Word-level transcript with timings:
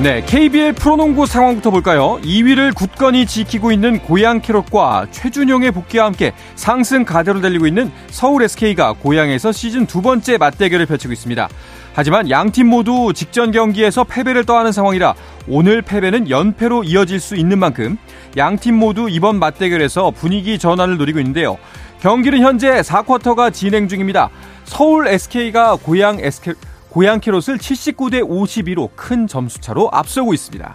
네, 0.00 0.22
KBL 0.24 0.74
프로농구 0.74 1.26
상황부터 1.26 1.72
볼까요? 1.72 2.20
2위를 2.22 2.72
굳건히 2.72 3.26
지키고 3.26 3.72
있는 3.72 3.98
고양 3.98 4.40
캐롯과 4.40 5.08
최준용의 5.10 5.72
복귀와 5.72 6.06
함께 6.06 6.32
상승 6.54 7.04
가대로 7.04 7.40
달리고 7.40 7.66
있는 7.66 7.90
서울 8.08 8.44
SK가 8.44 8.92
고양에서 8.92 9.50
시즌 9.50 9.86
두 9.86 10.00
번째 10.00 10.38
맞대결을 10.38 10.86
펼치고 10.86 11.12
있습니다. 11.12 11.48
하지만 11.94 12.30
양 12.30 12.52
팀 12.52 12.68
모두 12.68 13.12
직전 13.12 13.50
경기에서 13.50 14.04
패배를 14.04 14.44
떠하는 14.44 14.70
상황이라 14.70 15.14
오늘 15.48 15.82
패배는 15.82 16.30
연패로 16.30 16.84
이어질 16.84 17.18
수 17.18 17.34
있는 17.34 17.58
만큼 17.58 17.98
양 18.36 18.56
팀 18.56 18.76
모두 18.76 19.08
이번 19.10 19.40
맞대결에서 19.40 20.12
분위기 20.12 20.60
전환을 20.60 20.96
노리고 20.96 21.18
있는데요. 21.18 21.58
경기는 22.00 22.38
현재 22.38 22.82
4쿼터가 22.82 23.52
진행 23.52 23.88
중입니다. 23.88 24.30
서울 24.62 25.08
SK가 25.08 25.74
고양 25.82 26.20
SK, 26.20 26.54
고양 26.90 27.20
캐롯을 27.20 27.58
79대 27.58 28.22
52로 28.22 28.90
큰 28.96 29.26
점수차로 29.26 29.90
앞서고 29.92 30.34
있습니다. 30.34 30.74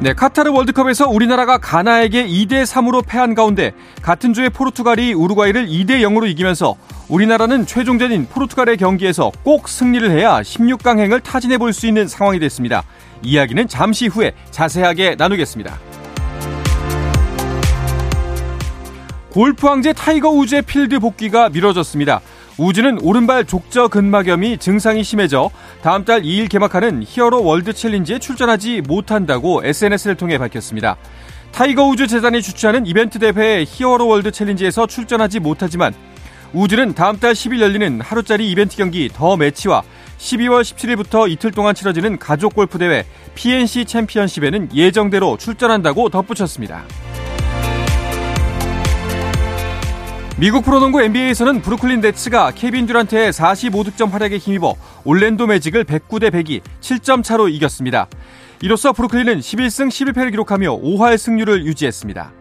네, 0.00 0.14
카타르 0.14 0.50
월드컵에서 0.50 1.08
우리나라가 1.08 1.58
가나에게 1.58 2.26
2대 2.26 2.64
3으로 2.64 3.06
패한 3.06 3.34
가운데 3.34 3.72
같은 4.02 4.34
주에 4.34 4.48
포르투갈이 4.48 5.12
우루과이를 5.12 5.68
2대 5.68 6.00
0으로 6.00 6.28
이기면서 6.28 6.74
우리나라는 7.08 7.66
최종전인 7.66 8.26
포르투갈의 8.26 8.78
경기에서 8.78 9.30
꼭 9.44 9.68
승리를 9.68 10.10
해야 10.10 10.40
16강행을 10.40 11.22
타진해 11.22 11.58
볼 11.58 11.72
수 11.72 11.86
있는 11.86 12.08
상황이 12.08 12.40
됐습니다. 12.40 12.82
이야기는 13.22 13.68
잠시 13.68 14.08
후에 14.08 14.32
자세하게 14.50 15.14
나누겠습니다. 15.16 15.78
골프 19.30 19.66
황제 19.66 19.92
타이거 19.92 20.30
우즈의 20.30 20.62
필드 20.62 20.98
복귀가 20.98 21.48
미뤄졌습니다. 21.48 22.20
우즈는 22.62 23.00
오른발 23.02 23.44
족저 23.44 23.88
근막염이 23.88 24.58
증상이 24.58 25.02
심해져 25.02 25.50
다음 25.82 26.04
달 26.04 26.22
2일 26.22 26.48
개막하는 26.48 27.02
히어로 27.04 27.42
월드 27.42 27.72
챌린지에 27.72 28.20
출전하지 28.20 28.82
못한다고 28.82 29.62
SNS를 29.64 30.14
통해 30.14 30.38
밝혔습니다. 30.38 30.96
타이거 31.50 31.84
우즈 31.84 32.06
재단이 32.06 32.40
주최하는 32.40 32.86
이벤트 32.86 33.18
대회 33.18 33.64
히어로 33.66 34.06
월드 34.06 34.30
챌린지에서 34.30 34.86
출전하지 34.86 35.40
못하지만 35.40 35.92
우즈는 36.52 36.94
다음 36.94 37.18
달 37.18 37.32
10일 37.32 37.60
열리는 37.60 38.00
하루짜리 38.00 38.48
이벤트 38.52 38.76
경기 38.76 39.10
더 39.12 39.36
매치와 39.36 39.82
12월 40.18 40.62
17일부터 40.62 41.28
이틀 41.28 41.50
동안 41.50 41.74
치러지는 41.74 42.16
가족 42.20 42.54
골프 42.54 42.78
대회 42.78 43.04
PNC 43.34 43.86
챔피언십에는 43.86 44.68
예정대로 44.72 45.36
출전한다고 45.36 46.10
덧붙였습니다. 46.10 46.84
미국 50.42 50.64
프로농구 50.64 51.00
NBA에서는 51.00 51.62
브루클린 51.62 52.00
네츠가 52.00 52.50
케빈 52.50 52.84
듀란트의 52.86 53.30
45득점 53.30 54.10
활약에 54.10 54.38
힘입어 54.38 54.74
올랜도 55.04 55.46
매직을 55.46 55.84
109대 55.84 56.32
102, 56.32 56.62
7점 56.80 57.22
차로 57.22 57.48
이겼습니다. 57.48 58.08
이로써 58.60 58.92
브루클린은 58.92 59.38
11승 59.38 59.86
11패를 59.86 60.32
기록하며 60.32 60.80
5할 60.80 61.16
승률을 61.16 61.64
유지했습니다. 61.64 62.32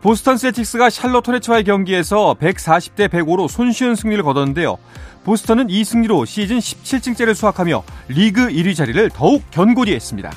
보스턴 0.00 0.36
셀틱스가 0.36 0.90
샬롯 0.90 1.24
토레츠와의 1.24 1.64
경기에서 1.64 2.36
140대 2.40 3.08
105로 3.08 3.48
손쉬운 3.48 3.96
승리를 3.96 4.22
거뒀는데요. 4.22 4.78
보스턴은 5.24 5.70
이 5.70 5.82
승리로 5.82 6.26
시즌 6.26 6.58
17승째를 6.58 7.34
수확하며 7.34 7.82
리그 8.06 8.46
1위 8.46 8.76
자리를 8.76 9.10
더욱 9.10 9.42
견고히 9.50 9.92
했습니다. 9.94 10.30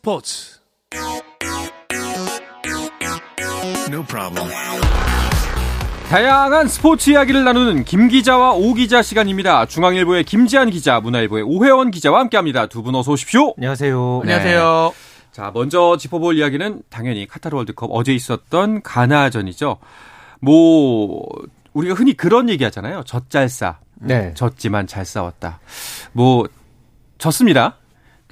스포츠 0.00 0.58
No 3.90 4.02
problem. 4.06 4.50
다양한 6.08 6.68
스포츠 6.68 7.10
이야기를 7.10 7.44
나누는 7.44 7.84
김 7.84 8.08
기자와 8.08 8.54
오 8.54 8.72
기자 8.72 9.02
시간입니다. 9.02 9.66
중앙일보의 9.66 10.24
김지한 10.24 10.70
기자, 10.70 11.00
문화일보의 11.00 11.44
오혜원 11.44 11.90
기자와 11.90 12.20
함께합니다. 12.20 12.66
두 12.68 12.82
분 12.82 12.94
어서 12.94 13.12
오십시오. 13.12 13.52
안녕하세요. 13.58 14.22
네. 14.24 14.32
안녕하세요. 14.32 14.92
자, 15.32 15.50
먼저 15.52 15.98
짚어볼 15.98 16.38
이야기는 16.38 16.82
당연히 16.88 17.26
카타르 17.26 17.54
월드컵 17.58 17.90
어제 17.92 18.14
있었던 18.14 18.80
가나전이죠. 18.82 19.76
뭐 20.40 21.28
우리가 21.74 21.94
흔히 21.94 22.14
그런 22.14 22.48
얘기하잖아요. 22.48 23.02
젖잘 23.04 23.50
싸. 23.50 23.80
네. 23.96 24.32
졌지만 24.32 24.86
잘 24.86 25.04
싸웠다. 25.04 25.60
뭐 26.12 26.48
졌습니다. 27.18 27.76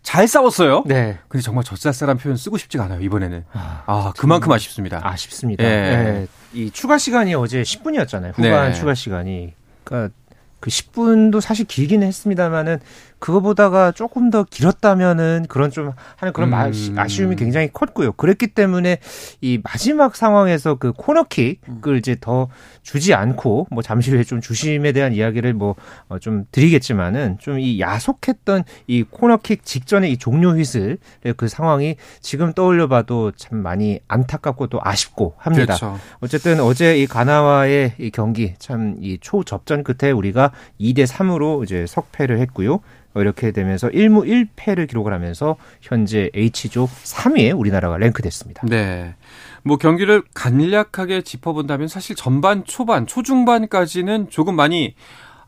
잘 0.09 0.27
싸웠어요. 0.27 0.85
네. 0.87 1.19
근데 1.29 1.43
정말 1.43 1.65
젖살싸란 1.65 2.17
표현 2.17 2.39
쓰고 2.39 2.57
싶지가 2.57 2.85
않아요, 2.85 2.99
이번에는. 3.03 3.45
아, 3.53 3.83
아 3.85 4.13
그만큼 4.17 4.51
아쉽습니다. 4.51 5.07
아쉽습니다. 5.07 5.63
네. 5.63 6.03
네. 6.03 6.27
이 6.55 6.71
추가 6.71 6.97
시간이 6.97 7.35
어제 7.35 7.61
10분이었잖아요. 7.61 8.33
후반 8.33 8.71
네. 8.71 8.73
추가 8.73 8.95
시간이. 8.95 9.53
그러니까 9.85 10.15
그 10.61 10.71
10분도 10.71 11.43
사실 11.43 11.67
길기는 11.67 12.07
했습니다만은 12.07 12.81
그거보다가 13.19 13.93
조금 13.93 14.31
더 14.31 14.45
길었다면은 14.45 15.47
그런 15.49 15.71
좀 15.71 15.93
하는 16.17 16.33
그런 16.33 16.53
음. 16.53 16.95
아쉬움이 16.99 17.37
굉장히 17.37 17.69
컸고요. 17.73 18.13
그랬기 18.13 18.49
때문에 18.49 18.99
이 19.41 19.61
마지막 19.63 20.17
상황에서 20.17 20.77
그 20.77 20.93
코너킥을 20.93 21.97
이제 21.99 22.17
더 22.21 22.49
주지 22.83 23.15
않고 23.15 23.69
뭐 23.71 23.83
잠시 23.83 24.11
후에 24.11 24.25
좀 24.25 24.41
주심에 24.41 24.93
대한 24.93 25.13
이야기를 25.13 25.53
뭐좀 25.55 26.41
어 26.41 26.45
드리겠지만은 26.53 27.39
좀 27.41 27.59
이 27.59 27.81
야속했던 27.81 28.63
이 28.87 29.03
코너킥 29.03 29.65
직전에 29.65 30.09
이 30.09 30.17
종료 30.17 30.53
휘슬의 30.53 30.99
그 31.37 31.49
상황이 31.49 31.97
지금 32.21 32.53
떠올려봐도 32.53 33.33
참 33.33 33.59
많이 33.59 33.99
안타깝고 34.07 34.69
또 34.69 34.79
아쉽고 34.83 35.35
합니다. 35.39 35.77
그렇죠. 35.77 35.99
어쨌든 36.21 36.61
어제 36.61 36.97
이 36.99 37.07
가나와의 37.07 37.95
이 37.99 38.11
경기 38.11 38.55
참 38.59 38.89
이 39.01 39.19
초접전 39.21 39.85
끝에 39.85 40.11
우리가 40.11 40.53
2대 40.81 41.07
3으로 41.07 41.63
이제 41.65 41.87
석패를 41.87 42.39
했고요. 42.41 42.81
어, 43.19 43.21
이렇게 43.21 43.51
되면서 43.51 43.89
1무 43.89 44.49
1패를 44.57 44.89
기록을 44.89 45.13
하면서 45.13 45.57
현재 45.81 46.31
H조 46.35 46.87
3위에 46.87 47.59
우리나라가 47.59 47.99
랭크됐습니다. 47.99 48.63
네. 48.69 49.17
뭐 49.65 49.77
경기를 49.77 50.23
간략하게 50.35 51.23
짚어본다면 51.23 51.89
사실 51.89 52.15
전반, 52.15 52.65
초반, 52.65 53.07
초중반까지는 53.07 54.31
조금 54.31 54.55
많이 54.55 54.95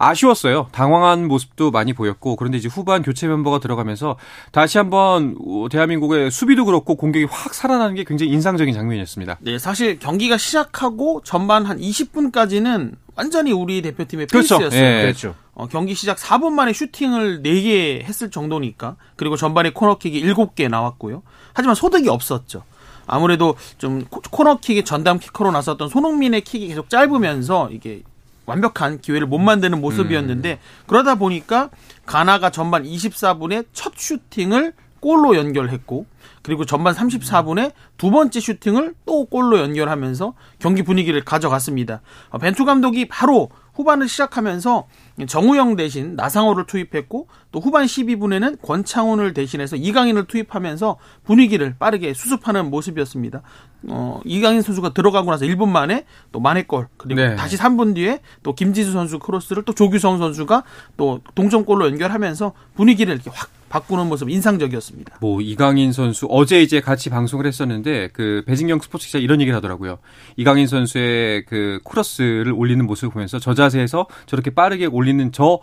아쉬웠어요. 0.01 0.69
당황한 0.73 1.29
모습도 1.29 1.71
많이 1.71 1.93
보였고 1.93 2.35
그런데 2.37 2.57
이제 2.57 2.69
후반 2.69 3.03
교체 3.03 3.29
멤버가 3.29 3.61
들어가면서 3.61 4.17
다시 4.51 4.79
한번 4.79 5.37
대한민국의 5.71 6.31
수비도 6.31 6.65
그렇고 6.65 6.97
공격이 6.97 7.27
확 7.27 7.53
살아나는 7.53 7.95
게 7.95 8.05
굉장히 8.05 8.33
인상적인 8.33 8.73
장면이었습니다. 8.73 9.39
네, 9.41 9.59
사실 9.59 9.99
경기가 9.99 10.39
시작하고 10.39 11.21
전반 11.23 11.67
한 11.67 11.79
20분까지는 11.79 12.95
완전히 13.15 13.53
우리 13.53 13.83
대표팀의 13.83 14.29
그렇죠. 14.29 14.59
페이스였어요. 14.59 14.81
예. 14.83 15.03
그렇죠. 15.03 15.35
어, 15.53 15.69
경기 15.69 15.95
시작 15.95 16.17
4분 16.17 16.53
만에 16.53 16.73
슈팅을 16.73 17.43
4개 17.43 18.03
했을 18.03 18.31
정도니까 18.31 18.97
그리고 19.17 19.37
전반에 19.37 19.71
코너킥이 19.71 20.23
7개 20.23 20.71
나왔고요. 20.71 21.23
하지만 21.53 21.75
소득이 21.75 22.09
없었죠. 22.09 22.63
아무래도 23.07 23.55
좀 23.77 24.07
코너킥이 24.09 24.85
전담 24.85 25.19
키커로 25.19 25.51
나섰던 25.51 25.91
손흥민의 25.91 26.41
킥이 26.41 26.69
계속 26.69 26.89
짧으면서 26.89 27.69
이게 27.73 28.03
완벽한 28.51 29.01
기회를 29.01 29.29
못 29.29 29.39
만드는 29.39 29.81
모습이었는데 29.81 30.53
음. 30.53 30.59
그러다 30.87 31.15
보니까 31.15 31.71
가나가 32.05 32.51
전반 32.51 32.83
24분에 32.83 33.67
첫 33.73 33.93
슈팅을 33.97 34.73
골로 34.99 35.37
연결했고 35.37 36.07
그리고 36.43 36.65
전반 36.65 36.95
34분에 36.95 37.73
두 37.97 38.11
번째 38.11 38.41
슈팅을 38.41 38.95
또 39.07 39.25
골로 39.27 39.61
연결하면서 39.61 40.35
경기 40.59 40.83
분위기를 40.83 41.25
가져갔습니다. 41.25 42.01
어, 42.31 42.39
벤투 42.39 42.65
감독이 42.65 43.07
바로 43.07 43.51
후반을 43.81 44.09
시작하면서 44.09 44.87
정우영 45.27 45.77
대신 45.77 46.15
나상호를 46.17 46.67
투입했고 46.67 47.29
또 47.51 47.61
후반 47.61 47.87
12분에는 47.87 48.61
권창훈을 48.63 49.33
대신해서 49.33 49.77
이강인을 49.77 50.27
투입하면서 50.27 50.97
분위기를 51.25 51.75
빠르게 51.79 52.13
수습하는 52.15 52.71
모습이었습니다. 52.71 53.43
어, 53.89 54.21
이강인 54.25 54.63
선수가 54.63 54.93
들어가고 54.93 55.31
나서 55.31 55.47
1분 55.47 55.69
만에 55.69 56.05
또 56.33 56.41
만회골 56.41 56.89
그리고 56.99 57.21
네. 57.21 57.37
다시 57.37 57.57
3분 57.57 57.95
뒤에 57.95 58.21
또 58.43 58.55
김지수 58.55 58.93
선수 58.93 59.19
크로스를 59.19 59.65
또 59.65 59.73
조규성 59.73 60.19
선수가 60.19 60.63
또 60.97 61.21
동점골로 61.35 61.87
연결하면서 61.87 62.53
분위기를 62.75 63.15
이렇게 63.15 63.31
확 63.33 63.49
바꾸는 63.71 64.09
모습 64.09 64.29
인상적이었습니다. 64.29 65.19
뭐 65.21 65.41
이강인 65.41 65.93
선수 65.93 66.27
어제 66.29 66.61
이제 66.61 66.81
같이 66.81 67.09
방송을 67.09 67.47
했었는데 67.47 68.11
그 68.13 68.43
배진경 68.47 68.81
스포츠 68.81 69.07
기자 69.07 69.19
이런 69.19 69.41
얘기를 69.41 69.57
하더라고요. 69.57 69.99
이강인 70.37 70.67
선수의 70.67 71.45
그 71.47 71.79
크로스를 71.85 72.53
올리는 72.53 72.85
모습을 72.85 73.11
보면서 73.11 73.39
저 73.39 73.55
자세에서 73.55 74.07
저렇게 74.27 74.51
빠르게 74.51 74.87
올리는 74.87 75.31
저 75.33 75.61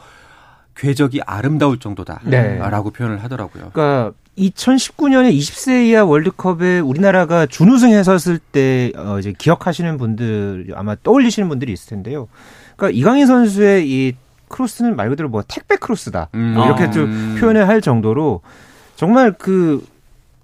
궤적이 0.77 1.21
아름다울 1.25 1.80
정도다라고 1.80 2.30
네. 2.30 2.59
표현을 2.98 3.24
하더라고요. 3.24 3.71
그러니까 3.74 4.13
2019년에 4.38 5.36
20세 5.36 5.88
이하 5.88 6.06
월드컵에 6.06 6.80
우리나라가 6.80 7.45
준우승했었을 7.45 8.39
때 8.39 8.94
어, 8.95 9.19
이제 9.19 9.33
기억하시는 9.38 9.98
분들 9.98 10.74
아마 10.75 10.95
떠올리시는 11.04 11.50
분들이 11.50 11.74
있을 11.74 11.89
텐데요. 11.89 12.30
그러니까 12.77 12.98
이강인 12.98 13.25
선수의 13.25 13.89
이 13.89 14.13
크로스는 14.49 14.95
말 14.95 15.09
그대로 15.09 15.29
뭐 15.29 15.44
택배 15.47 15.75
크로스다 15.75 16.29
음. 16.35 16.53
뭐 16.55 16.65
이렇게 16.65 16.89
좀 16.91 17.05
음. 17.05 17.38
표현을 17.39 17.67
할 17.67 17.81
정도로 17.81 18.41
정말 18.95 19.33
그 19.33 19.81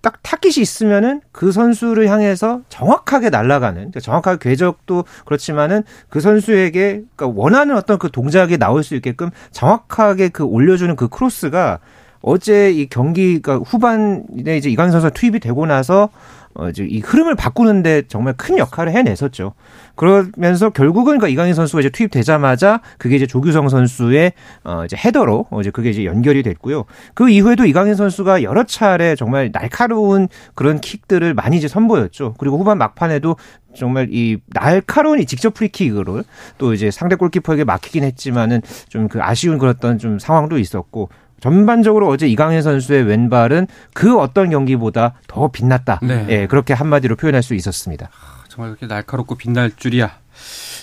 딱 0.03 0.21
타깃이 0.21 0.61
있으면은 0.61 1.21
그 1.31 1.53
선수를 1.53 2.09
향해서 2.09 2.59
정확하게 2.67 3.29
날아가는 3.29 3.75
그러니까 3.75 4.01
정확하게 4.01 4.49
궤적도 4.49 5.05
그렇지만은 5.23 5.83
그 6.09 6.19
선수에게 6.19 7.03
그러니까 7.15 7.27
원하는 7.41 7.77
어떤 7.77 7.97
그 7.97 8.11
동작이 8.11 8.57
나올 8.57 8.83
수 8.83 8.95
있게끔 8.95 9.29
정확하게 9.51 10.27
그 10.27 10.43
올려주는 10.43 10.93
그 10.97 11.07
크로스가 11.07 11.79
어제 12.21 12.69
이 12.71 12.87
경기가 12.87 13.59
후반에 13.59 14.57
이제 14.57 14.69
이강인 14.69 14.91
선수가 14.91 15.11
투입이 15.11 15.39
되고 15.39 15.65
나서 15.65 16.09
어 16.55 16.69
이 16.77 16.99
흐름을 16.99 17.35
바꾸는데 17.35 18.03
정말 18.07 18.33
큰 18.37 18.57
역할을 18.57 18.91
해냈었죠. 18.93 19.53
그러면서 19.95 20.69
결국은 20.71 21.17
그러니까 21.17 21.27
이강인 21.27 21.53
선수가 21.53 21.81
이제 21.81 21.89
투입되자마자 21.89 22.81
그게 22.97 23.15
이제 23.15 23.27
조규성 23.27 23.69
선수의 23.69 24.33
어 24.63 24.83
이제 24.85 24.95
헤더로 24.97 25.47
어 25.49 25.61
이제 25.61 25.69
그게 25.71 25.89
이제 25.91 26.05
연결이 26.05 26.41
됐고요. 26.43 26.85
그 27.13 27.29
이후에도 27.29 27.65
이강인 27.65 27.95
선수가 27.95 28.43
여러 28.43 28.63
차례 28.63 29.15
정말 29.15 29.51
날카로운 29.51 30.27
그런 30.55 30.79
킥들을 30.81 31.33
많이 31.33 31.57
이제 31.57 31.67
선보였죠. 31.67 32.35
그리고 32.37 32.57
후반 32.57 32.77
막판에도 32.77 33.35
정말 33.75 34.07
이 34.11 34.37
날카로운 34.47 35.19
이 35.19 35.25
직접 35.25 35.53
프리킥으로 35.53 36.23
또 36.57 36.73
이제 36.73 36.91
상대 36.91 37.15
골키퍼에게 37.15 37.63
막히긴 37.63 38.03
했지만은 38.03 38.61
좀 38.89 39.03
그 39.13 39.19
아쉬운 39.21 39.57
그랬던 39.59 39.99
좀 39.99 40.17
상황도 40.17 40.57
있었고 40.57 41.09
전반적으로 41.43 42.07
어제 42.07 42.25
이강인 42.25 42.61
선수의 42.61 43.03
왼발은 43.03 43.67
그 43.93 44.17
어떤 44.17 44.49
경기보다 44.49 45.15
더 45.27 45.49
빛났다. 45.49 45.99
네. 46.01 46.25
예, 46.29 46.47
그렇게 46.47 46.73
한마디로 46.73 47.17
표현할 47.17 47.43
수 47.43 47.53
있었습니다. 47.53 48.09
아, 48.13 48.43
정말 48.47 48.69
그렇게 48.71 48.85
날카롭고 48.87 49.35
빛날 49.35 49.69
줄이야. 49.75 50.09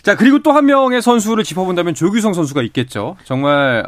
자, 0.03 0.17
그리고 0.17 0.43
또 0.43 0.53
한 0.53 0.67
명의 0.67 1.01
선수를 1.01 1.45
짚어본다면 1.45 1.95
조규성 1.95 2.35
선수가 2.35 2.61
있겠죠. 2.65 3.17
정말, 3.25 3.87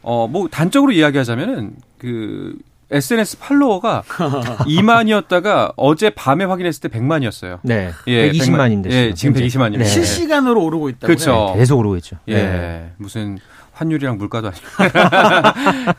어, 0.00 0.26
뭐, 0.26 0.48
단적으로 0.50 0.92
이야기하자면은, 0.92 1.72
그, 1.98 2.54
SNS 2.90 3.38
팔로워가 3.40 4.02
2만이었다가 4.64 5.72
어제 5.76 6.08
밤에 6.10 6.44
확인했을 6.44 6.88
때 6.88 6.88
100만이었어요. 6.98 7.58
네. 7.62 7.90
예, 8.06 8.30
120만인데. 8.30 8.90
예, 8.90 9.12
지금 9.14 9.34
120만이에요. 9.34 9.78
네. 9.78 9.84
실시간으로 9.84 10.62
오르고 10.62 10.88
있다고. 10.90 11.06
그렇죠. 11.06 11.50
네, 11.54 11.60
계속 11.60 11.78
오르고 11.78 11.96
있죠. 11.96 12.16
예. 12.28 12.34
네. 12.34 12.92
무슨 12.98 13.38
환율이랑 13.74 14.18
물가도 14.18 14.48
아니고 14.48 14.66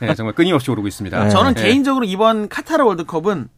네, 0.00 0.14
정말 0.14 0.34
끊임없이 0.34 0.70
오르고 0.70 0.88
있습니다. 0.88 1.24
네. 1.24 1.30
저는 1.30 1.54
네. 1.54 1.62
개인적으로 1.62 2.04
이번 2.04 2.48
카타르 2.48 2.84
월드컵은 2.84 3.48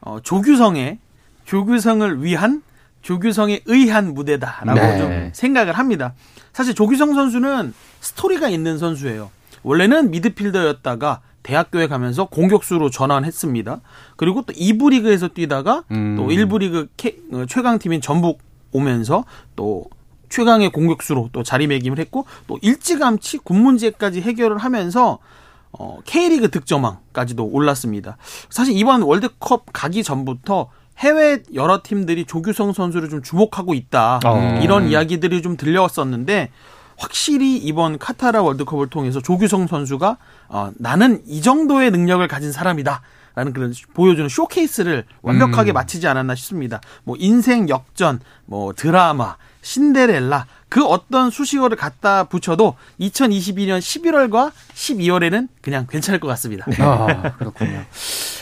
어, 0.00 0.18
조규성의 0.22 0.98
조규성을 1.44 2.22
위한 2.22 2.62
조규성에 3.02 3.60
의한 3.66 4.12
무대다라고 4.12 4.74
네. 4.74 4.98
좀 4.98 5.30
생각을 5.32 5.72
합니다. 5.72 6.14
사실 6.52 6.74
조규성 6.74 7.14
선수는 7.14 7.72
스토리가 8.00 8.48
있는 8.48 8.78
선수예요. 8.78 9.30
원래는 9.62 10.10
미드필더였다가 10.10 11.20
대학교에 11.42 11.86
가면서 11.86 12.26
공격수로 12.26 12.90
전환했습니다. 12.90 13.80
그리고 14.16 14.42
또 14.42 14.52
2부 14.52 14.90
리그에서 14.90 15.28
뛰다가 15.28 15.84
음. 15.92 16.16
또 16.16 16.28
1부 16.28 16.58
리그 16.58 16.88
어, 17.32 17.44
최강팀인 17.48 18.00
전북 18.00 18.40
오면서 18.72 19.24
또 19.56 19.86
최강의 20.28 20.70
공격수로 20.70 21.30
또 21.32 21.42
자리매김을 21.42 21.98
했고 21.98 22.26
또 22.46 22.58
일찌감치 22.62 23.38
군 23.38 23.62
문제까지 23.62 24.20
해결을 24.20 24.58
하면서 24.58 25.18
어, 25.72 25.98
K리그 26.04 26.50
득점왕까지도 26.50 27.44
올랐습니다. 27.44 28.16
사실 28.50 28.76
이번 28.76 29.02
월드컵 29.02 29.66
가기 29.72 30.02
전부터 30.02 30.70
해외 30.98 31.42
여러 31.54 31.80
팀들이 31.82 32.24
조규성 32.24 32.72
선수를 32.72 33.08
좀 33.08 33.22
주목하고 33.22 33.74
있다. 33.74 34.20
어. 34.24 34.60
이런 34.62 34.88
이야기들이 34.88 35.42
좀 35.42 35.56
들려왔었는데 35.56 36.50
확실히 36.96 37.56
이번 37.56 37.98
카타르 37.98 38.40
월드컵을 38.40 38.88
통해서 38.88 39.20
조규성 39.20 39.68
선수가 39.68 40.16
어, 40.48 40.70
나는 40.76 41.22
이 41.26 41.40
정도의 41.40 41.90
능력을 41.92 42.26
가진 42.26 42.50
사람이다. 42.50 43.02
라는 43.36 43.52
그런 43.52 43.72
보여주는 43.94 44.28
쇼케이스를 44.28 45.04
완벽하게 45.22 45.72
음. 45.72 45.74
마치지 45.74 46.08
않았나 46.08 46.34
싶습니다. 46.34 46.80
뭐 47.04 47.14
인생 47.20 47.68
역전, 47.68 48.18
뭐 48.46 48.72
드라마, 48.72 49.36
신데렐라 49.62 50.46
그 50.68 50.84
어떤 50.84 51.30
수식어를 51.30 51.76
갖다 51.76 52.24
붙여도 52.24 52.74
2022년 53.00 53.78
11월과 53.78 54.52
12월에는 54.74 55.48
그냥 55.62 55.86
괜찮을 55.88 56.20
것 56.20 56.28
같습니다. 56.28 56.64
네. 56.68 56.76
아, 56.82 57.34
그렇군요. 57.38 57.82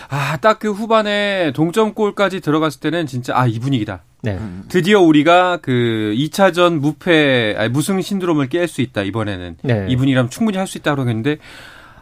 아, 0.08 0.36
딱 0.38 0.58
그 0.58 0.72
후반에 0.72 1.52
동점골까지 1.52 2.40
들어갔을 2.40 2.80
때는 2.80 3.06
진짜 3.06 3.32
아, 3.36 3.46
이 3.46 3.58
분위기다. 3.58 4.02
네. 4.22 4.40
드디어 4.68 5.00
우리가 5.00 5.58
그 5.58 6.14
2차전 6.16 6.78
무패 6.80 7.54
아니, 7.58 7.68
무승 7.68 8.00
신드롬을 8.00 8.48
깰 8.48 8.66
수 8.66 8.80
있다. 8.82 9.02
이번에는. 9.02 9.58
네. 9.62 9.86
이 9.88 9.96
분위기라면 9.96 10.30
충분히 10.30 10.58
할 10.58 10.66
수 10.66 10.78
있다 10.78 10.94
그러겠는데 10.94 11.38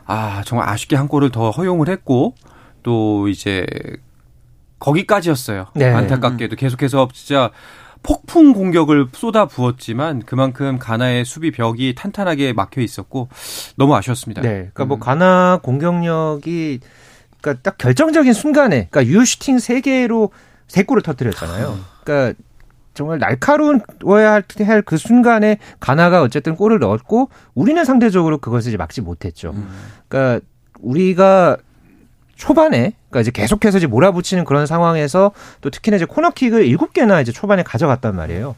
아, 0.06 0.42
정말 0.46 0.68
아쉽게 0.68 0.96
한 0.96 1.08
골을 1.08 1.30
더 1.30 1.50
허용을 1.50 1.88
했고 1.88 2.34
또 2.82 3.28
이제 3.28 3.66
거기까지였어요. 4.78 5.66
네. 5.74 5.86
안타깝게도 5.92 6.56
계속해서 6.56 7.08
진짜 7.12 7.50
폭풍 8.04 8.52
공격을 8.52 9.08
쏟아 9.12 9.46
부었지만 9.46 10.22
그만큼 10.24 10.78
가나의 10.78 11.24
수비 11.24 11.50
벽이 11.50 11.94
탄탄하게 11.96 12.52
막혀 12.52 12.80
있었고 12.82 13.28
너무 13.76 13.96
아쉬웠습니다. 13.96 14.42
네. 14.42 14.48
그러니까 14.72 14.84
뭐 14.84 14.98
음. 14.98 15.00
가나 15.00 15.58
공격력이 15.62 16.80
그러니까 17.40 17.62
딱 17.62 17.78
결정적인 17.78 18.32
순간에 18.32 18.88
그러니까 18.90 19.06
유슈팅 19.06 19.56
3개로 19.56 20.30
3골을 20.68 21.02
터뜨렸잖아요. 21.02 21.78
그러니까 22.04 22.38
정말 22.92 23.18
날카로워야 23.18 24.32
할 24.32 24.82
그 24.82 24.96
순간에 24.96 25.58
가나가 25.80 26.22
어쨌든 26.22 26.54
골을 26.54 26.78
넣었고 26.78 27.30
우리는 27.54 27.84
상대적으로 27.84 28.38
그것을 28.38 28.68
이제 28.68 28.76
막지 28.76 29.00
못했죠. 29.00 29.50
음. 29.50 29.68
그러니까 30.08 30.46
우리가 30.80 31.56
초반에 32.36 32.92
그러니까 33.08 33.20
이제 33.20 33.30
계속해서 33.30 33.78
이제 33.78 33.86
몰아붙이는 33.86 34.44
그런 34.44 34.66
상황에서 34.66 35.32
또 35.60 35.70
특히나 35.70 35.96
이제 35.96 36.04
코너킥을 36.04 36.66
일곱 36.66 36.92
개나 36.92 37.20
이제 37.20 37.32
초반에 37.32 37.62
가져갔단 37.62 38.14
말이에요. 38.16 38.54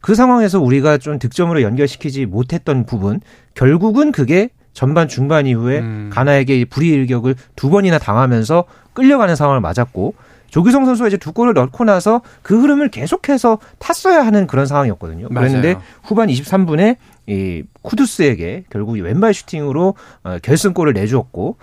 그 0.00 0.14
상황에서 0.14 0.60
우리가 0.60 0.98
좀 0.98 1.18
득점으로 1.18 1.62
연결시키지 1.62 2.26
못했던 2.26 2.86
부분 2.86 3.20
결국은 3.54 4.12
그게 4.12 4.50
전반 4.72 5.08
중반 5.08 5.46
이후에 5.46 5.80
음. 5.80 6.10
가나에게 6.12 6.64
불이일격을 6.64 7.34
두 7.56 7.70
번이나 7.70 7.98
당하면서 7.98 8.64
끌려가는 8.94 9.36
상황을 9.36 9.60
맞았고 9.60 10.14
조규성 10.48 10.84
선수가 10.84 11.08
이제 11.08 11.16
두 11.16 11.32
골을 11.32 11.54
넣고 11.54 11.84
나서 11.84 12.22
그 12.42 12.60
흐름을 12.60 12.88
계속해서 12.90 13.58
탔어야 13.78 14.24
하는 14.26 14.46
그런 14.46 14.66
상황이었거든요. 14.66 15.28
맞아요. 15.30 15.48
그랬는데 15.48 15.80
후반 16.02 16.28
23분에 16.28 16.96
이 17.28 17.62
쿠두스에게 17.82 18.64
결국 18.70 18.98
왼발 18.98 19.32
슈팅으로 19.32 19.94
어, 20.24 20.38
결승골을 20.42 20.94
내주었고 20.94 21.56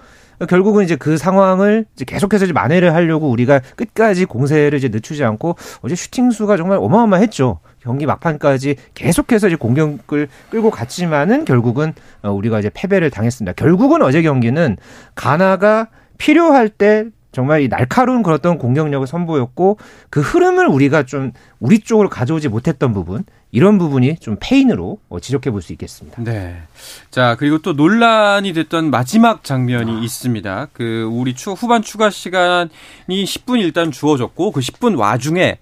결국은 0.45 0.83
이제 0.83 0.95
그 0.95 1.17
상황을 1.17 1.85
이제 1.95 2.05
계속해서 2.05 2.45
이제 2.45 2.53
만회를 2.53 2.93
하려고 2.93 3.29
우리가 3.29 3.59
끝까지 3.75 4.25
공세를 4.25 4.77
이제 4.77 4.89
늦추지 4.89 5.23
않고 5.23 5.55
어제 5.81 5.95
슈팅 5.95 6.29
수가 6.29 6.57
정말 6.57 6.77
어마어마했죠. 6.79 7.59
경기 7.79 8.05
막판까지 8.05 8.75
계속해서 8.93 9.47
이제 9.47 9.55
공격을 9.55 10.27
끌고 10.51 10.69
갔지만은 10.69 11.45
결국은 11.45 11.93
어, 12.21 12.31
우리가 12.31 12.59
이제 12.59 12.69
패배를 12.73 13.09
당했습니다. 13.09 13.53
결국은 13.53 14.01
어제 14.01 14.21
경기는 14.21 14.77
가나가 15.15 15.87
필요할 16.17 16.69
때 16.69 17.05
정말 17.31 17.61
이 17.61 17.69
날카로운 17.69 18.23
그런 18.23 18.57
공격력을 18.57 19.05
선보였고 19.05 19.77
그 20.09 20.21
흐름을 20.21 20.67
우리가 20.67 21.03
좀 21.03 21.31
우리 21.59 21.79
쪽으로 21.79 22.09
가져오지 22.09 22.49
못했던 22.49 22.93
부분 22.93 23.23
이런 23.51 23.77
부분이 23.77 24.17
좀 24.19 24.37
페인으로 24.39 24.99
어, 25.09 25.19
지적해 25.19 25.51
볼 25.51 25.61
수 25.61 25.71
있겠습니다. 25.73 26.21
네. 26.23 26.61
자, 27.09 27.35
그리고 27.35 27.57
또 27.59 27.73
논란이 27.73 28.53
됐던 28.53 28.91
마지막 28.91 29.43
장면이 29.43 29.91
아. 29.91 29.99
있습니다. 30.03 30.67
그 30.73 31.09
우리 31.11 31.33
추 31.33 31.51
후반 31.51 31.81
추가 31.81 32.09
시간이 32.09 32.69
10분 33.09 33.59
일단 33.59 33.91
주어졌고 33.91 34.51
그 34.51 34.59
10분 34.59 34.97
와중에 34.97 35.59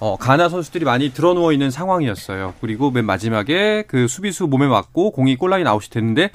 어, 0.00 0.16
가나 0.16 0.48
선수들이 0.48 0.84
많이 0.84 1.12
드러누워 1.12 1.52
있는 1.52 1.70
상황이었어요. 1.70 2.54
그리고 2.60 2.90
맨 2.90 3.04
마지막에 3.04 3.84
그 3.88 4.06
수비수 4.06 4.46
몸에 4.46 4.66
맞고 4.66 5.10
공이 5.10 5.36
골라인 5.36 5.66
아웃이 5.66 5.88
됐는데 5.90 6.30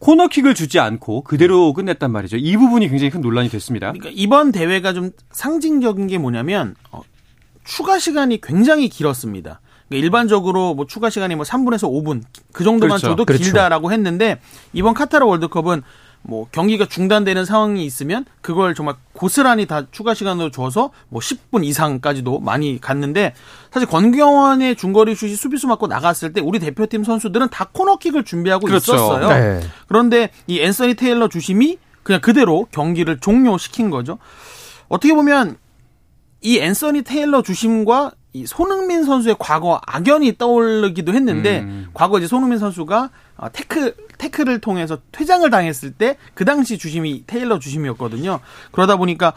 코너킥을 0.00 0.54
주지 0.54 0.80
않고 0.80 1.22
그대로 1.22 1.72
끝냈단 1.72 2.10
말이죠. 2.10 2.36
이 2.36 2.56
부분이 2.56 2.88
굉장히 2.88 3.10
큰 3.10 3.20
논란이 3.20 3.48
됐습니다. 3.50 3.92
그러니까 3.92 4.10
이번 4.12 4.50
대회가 4.52 4.92
좀 4.92 5.12
상징적인 5.30 6.08
게 6.08 6.18
뭐냐면 6.18 6.74
어, 6.90 7.02
추가 7.64 7.98
시간이 7.98 8.40
굉장히 8.40 8.88
길었습니다. 8.88 9.60
그러니까 9.94 10.04
일반적으로 10.04 10.74
뭐 10.74 10.86
추가 10.86 11.10
시간이 11.10 11.36
뭐 11.36 11.44
3분에서 11.44 11.90
5분 11.90 12.22
그 12.52 12.64
정도만 12.64 12.98
그렇죠. 12.98 13.08
줘도 13.08 13.24
그렇죠. 13.24 13.42
길다라고 13.44 13.92
했는데 13.92 14.40
이번 14.72 14.94
카타르 14.94 15.24
월드컵은 15.24 15.82
뭐 16.22 16.48
경기가 16.50 16.86
중단되는 16.86 17.44
상황이 17.44 17.84
있으면 17.84 18.24
그걸 18.40 18.74
정말 18.74 18.94
고스란히 19.12 19.66
다 19.66 19.82
추가 19.90 20.14
시간으로 20.14 20.50
줘서 20.50 20.90
뭐 21.10 21.20
10분 21.20 21.64
이상까지도 21.64 22.40
많이 22.40 22.80
갔는데 22.80 23.34
사실 23.70 23.86
권경원의 23.88 24.76
중거리 24.76 25.14
슛이 25.14 25.34
수비수 25.34 25.66
맞고 25.66 25.86
나갔을 25.86 26.32
때 26.32 26.40
우리 26.40 26.58
대표팀 26.58 27.04
선수들은 27.04 27.50
다 27.50 27.68
코너킥을 27.72 28.24
준비하고 28.24 28.66
그렇죠. 28.66 28.94
있었어요. 28.94 29.28
네. 29.28 29.60
그런데 29.86 30.30
이 30.46 30.60
앤서니 30.60 30.94
테일러 30.94 31.28
주심이 31.28 31.78
그냥 32.02 32.22
그대로 32.22 32.66
경기를 32.70 33.18
종료시킨 33.18 33.90
거죠. 33.90 34.18
어떻게 34.88 35.14
보면 35.14 35.58
이 36.40 36.58
앤서니 36.58 37.02
테일러 37.02 37.42
주심과 37.42 38.12
이 38.36 38.46
손흥민 38.46 39.04
선수의 39.04 39.36
과거 39.38 39.80
악연이 39.86 40.36
떠오르기도 40.36 41.14
했는데 41.14 41.60
음. 41.60 41.86
과거 41.94 42.18
이제 42.18 42.26
손흥민 42.26 42.58
선수가 42.58 43.10
어, 43.36 43.52
태클 43.52 43.94
태클을 44.18 44.60
통해서 44.60 44.98
퇴장을 45.12 45.48
당했을 45.48 45.92
때 45.92 46.18
그 46.34 46.44
당시 46.44 46.76
주심이 46.78 47.24
테일러 47.26 47.58
주심이었거든요. 47.60 48.40
그러다 48.72 48.96
보니까 48.96 49.34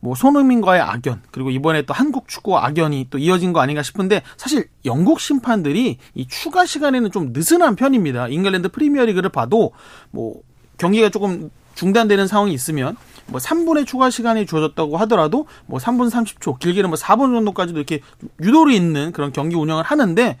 뭐 0.00 0.16
손흥민과의 0.16 0.80
악연 0.80 1.22
그리고 1.30 1.50
이번에 1.50 1.82
또 1.82 1.94
한국 1.94 2.26
축구 2.28 2.58
악연이 2.58 3.06
또 3.08 3.18
이어진 3.18 3.52
거 3.52 3.60
아닌가 3.60 3.82
싶은데 3.84 4.22
사실 4.36 4.68
영국 4.84 5.20
심판들이 5.20 5.98
이 6.14 6.26
추가 6.26 6.66
시간에는 6.66 7.12
좀 7.12 7.32
느슨한 7.32 7.76
편입니다. 7.76 8.28
잉글랜드 8.28 8.70
프리미어리그를 8.70 9.30
봐도 9.30 9.72
뭐 10.10 10.40
경기가 10.76 11.08
조금 11.08 11.50
중단되는 11.76 12.26
상황이 12.26 12.52
있으면 12.52 12.96
뭐 13.30 13.40
3분의 13.40 13.86
추가 13.86 14.10
시간이 14.10 14.46
주어졌다고 14.46 14.96
하더라도 14.98 15.46
뭐 15.66 15.78
3분 15.78 16.10
30초, 16.10 16.58
길게는 16.58 16.90
뭐 16.90 16.98
4분 16.98 17.34
정도까지도 17.34 17.78
이렇게 17.78 18.00
유도리 18.42 18.76
있는 18.76 19.12
그런 19.12 19.32
경기 19.32 19.56
운영을 19.56 19.82
하는데 19.82 20.38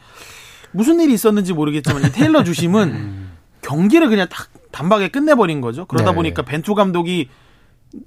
무슨 0.72 1.00
일이 1.00 1.12
있었는지 1.12 1.52
모르겠지만 1.52 2.04
이 2.04 2.12
테일러 2.12 2.44
주심은 2.44 2.88
음. 2.92 3.32
경기를 3.62 4.08
그냥 4.08 4.26
딱 4.30 4.48
단박에 4.72 5.08
끝내버린 5.08 5.60
거죠. 5.60 5.84
그러다 5.86 6.10
네. 6.10 6.16
보니까 6.16 6.42
벤투 6.42 6.74
감독이 6.74 7.28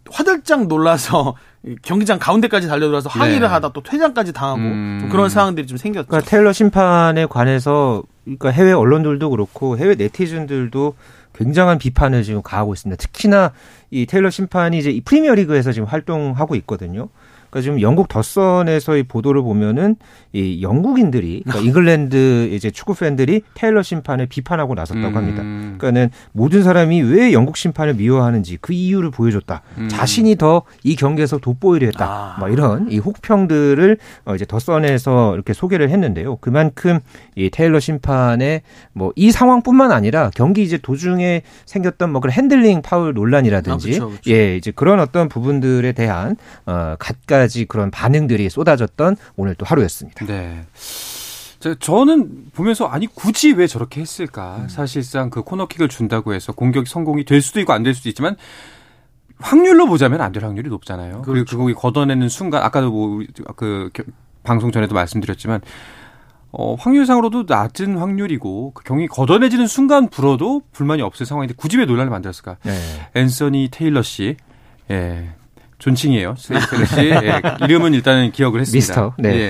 화들짝 0.10 0.68
놀라서 0.68 1.36
경기장 1.82 2.18
가운데까지 2.20 2.68
달려들어서 2.68 3.10
항의를 3.10 3.42
네. 3.42 3.48
하다 3.48 3.74
또 3.74 3.84
퇴장까지 3.84 4.34
당하고 4.34 4.62
음. 4.62 5.10
그런 5.12 5.30
상황들이 5.30 5.68
좀 5.68 5.78
생겼죠. 5.78 6.08
그러니까 6.08 6.30
테일러 6.30 6.54
심판에 6.54 7.26
관해서 7.26 8.04
그러니까 8.24 8.50
해외 8.50 8.72
언론들도 8.72 9.30
그렇고 9.30 9.78
해외 9.78 9.96
네티즌들도 9.96 10.96
굉장한 11.34 11.80
비판을 11.80 12.24
지금 12.24 12.42
가하고 12.42 12.74
있습니다. 12.74 13.02
특히나 13.02 13.52
이 13.92 14.06
테일러 14.06 14.30
심판이 14.30 14.78
이제 14.78 14.92
이 14.92 15.02
프리미어리그에서 15.02 15.72
지금 15.72 15.88
활동하고 15.88 16.56
있거든요. 16.58 17.10
그러니까 17.54 17.62
지금 17.62 17.82
영국 17.82 18.08
더선에서의 18.08 19.04
보도를 19.04 19.44
보면은 19.44 19.96
이 20.34 20.64
영국인들이 20.64 21.44
그러니까 21.46 21.64
잉글랜드 21.64 22.50
이제 22.52 22.72
축구 22.72 22.96
팬들이 22.96 23.44
테일러 23.54 23.84
심판을 23.84 24.26
비판하고 24.26 24.74
나섰다고 24.74 25.16
합니다. 25.16 25.44
음. 25.44 25.76
그러니까는 25.78 26.10
모든 26.32 26.64
사람이 26.64 27.02
왜 27.04 27.32
영국 27.32 27.56
심판을 27.56 27.94
미워하는지 27.94 28.58
그 28.60 28.74
이유를 28.74 29.12
보여줬다. 29.12 29.62
음. 29.78 29.88
자신이 29.90 30.36
더 30.36 30.64
이 30.84 30.96
경기에서 30.96 31.38
돋보이려 31.38 31.88
했다. 31.88 32.06
아. 32.06 32.36
뭐 32.40 32.50
이런 32.50 32.90
이 32.90 32.98
혹평들을 32.98 33.98
어 34.26 34.34
이제 34.36 34.46
더선에서 34.46 35.36
이렇게 35.36 35.54
소개를 35.54 35.90
했는데요. 35.90 36.38
그만큼 36.38 37.00
이 37.36 37.50
테일러 37.52 37.80
심판의 37.80 38.62
뭐 38.94 39.14
이 39.16 39.32
상황뿐만 39.32 39.92
아니라 39.92 40.32
경기 40.34 40.64
이제 40.64 40.78
도중에 40.78 41.44
생겼던 41.66 42.12
뭐 42.12 42.20
그런 42.20 42.34
핸들링 42.34 42.82
파울 42.82 43.14
논란이라든지 43.14 43.90
아, 43.90 43.92
그쵸, 43.92 44.10
그쵸. 44.10 44.32
예 44.32 44.56
이제 44.58 44.72
그런 44.72 45.00
어떤 45.00 45.30
부분들에 45.30 45.92
대한 45.92 46.36
어 46.66 46.96
갖가 46.98 47.43
가지 47.44 47.66
그런 47.66 47.92
반응들이 47.92 48.50
쏟아졌던 48.50 49.18
오늘 49.36 49.56
또 49.56 49.66
하루였습니다. 49.66 50.26
네. 50.26 50.64
저는 51.80 52.48
보면서 52.54 52.88
아니 52.88 53.08
굳이 53.08 53.52
왜 53.54 53.68
저렇게 53.68 54.02
했을까? 54.02 54.58
음. 54.64 54.70
사실상 54.70 55.30
그 55.30 55.44
코너킥을 55.44 55.88
준다고 55.88 56.34
해서 56.34 56.52
공격이 56.54 56.90
성공이 56.90 57.26
될 57.26 57.42
수도 57.42 57.60
있고 57.62 57.72
안 57.74 57.84
될 57.84 57.94
수도 57.94 58.10
있지만 58.10 58.36
확률로 59.40 59.88
보자면 59.88 60.22
안 60.22 60.32
될 60.32 60.44
확률이 60.44 60.70
높잖아요. 60.70 61.22
그렇죠. 61.22 61.58
그리고 61.58 61.68
그거 61.74 61.80
걷어내는 61.80 62.30
순간 62.30 62.64
아까도 62.64 62.92
뭐 62.92 63.22
그 63.56 63.90
방송 64.44 64.72
전에도 64.72 64.94
말씀드렸지만 64.94 65.62
어, 66.52 66.76
확률상으로도 66.76 67.46
낮은 67.48 67.98
확률이고 67.98 68.72
그 68.74 68.84
경기 68.84 69.08
걷어내지는 69.08 69.66
순간 69.68 70.10
불어도 70.10 70.62
불만이 70.74 71.02
없을 71.02 71.26
상황인데 71.26 71.56
굳이 71.58 71.78
왜 71.78 71.86
논란을 71.86 72.12
만들었을까? 72.12 72.58
네. 72.64 72.74
앤서니 73.16 73.70
테일러 73.72 74.02
씨, 74.02 74.36
예, 74.92 75.30
존칭이에요. 75.84 76.36
스웨이트 76.38 76.86
씨. 76.86 76.96
예, 77.12 77.42
이름은 77.62 77.94
일단은 77.94 78.32
기억을 78.32 78.62
했습니다. 78.62 78.78
미스터. 78.78 79.14
네. 79.18 79.50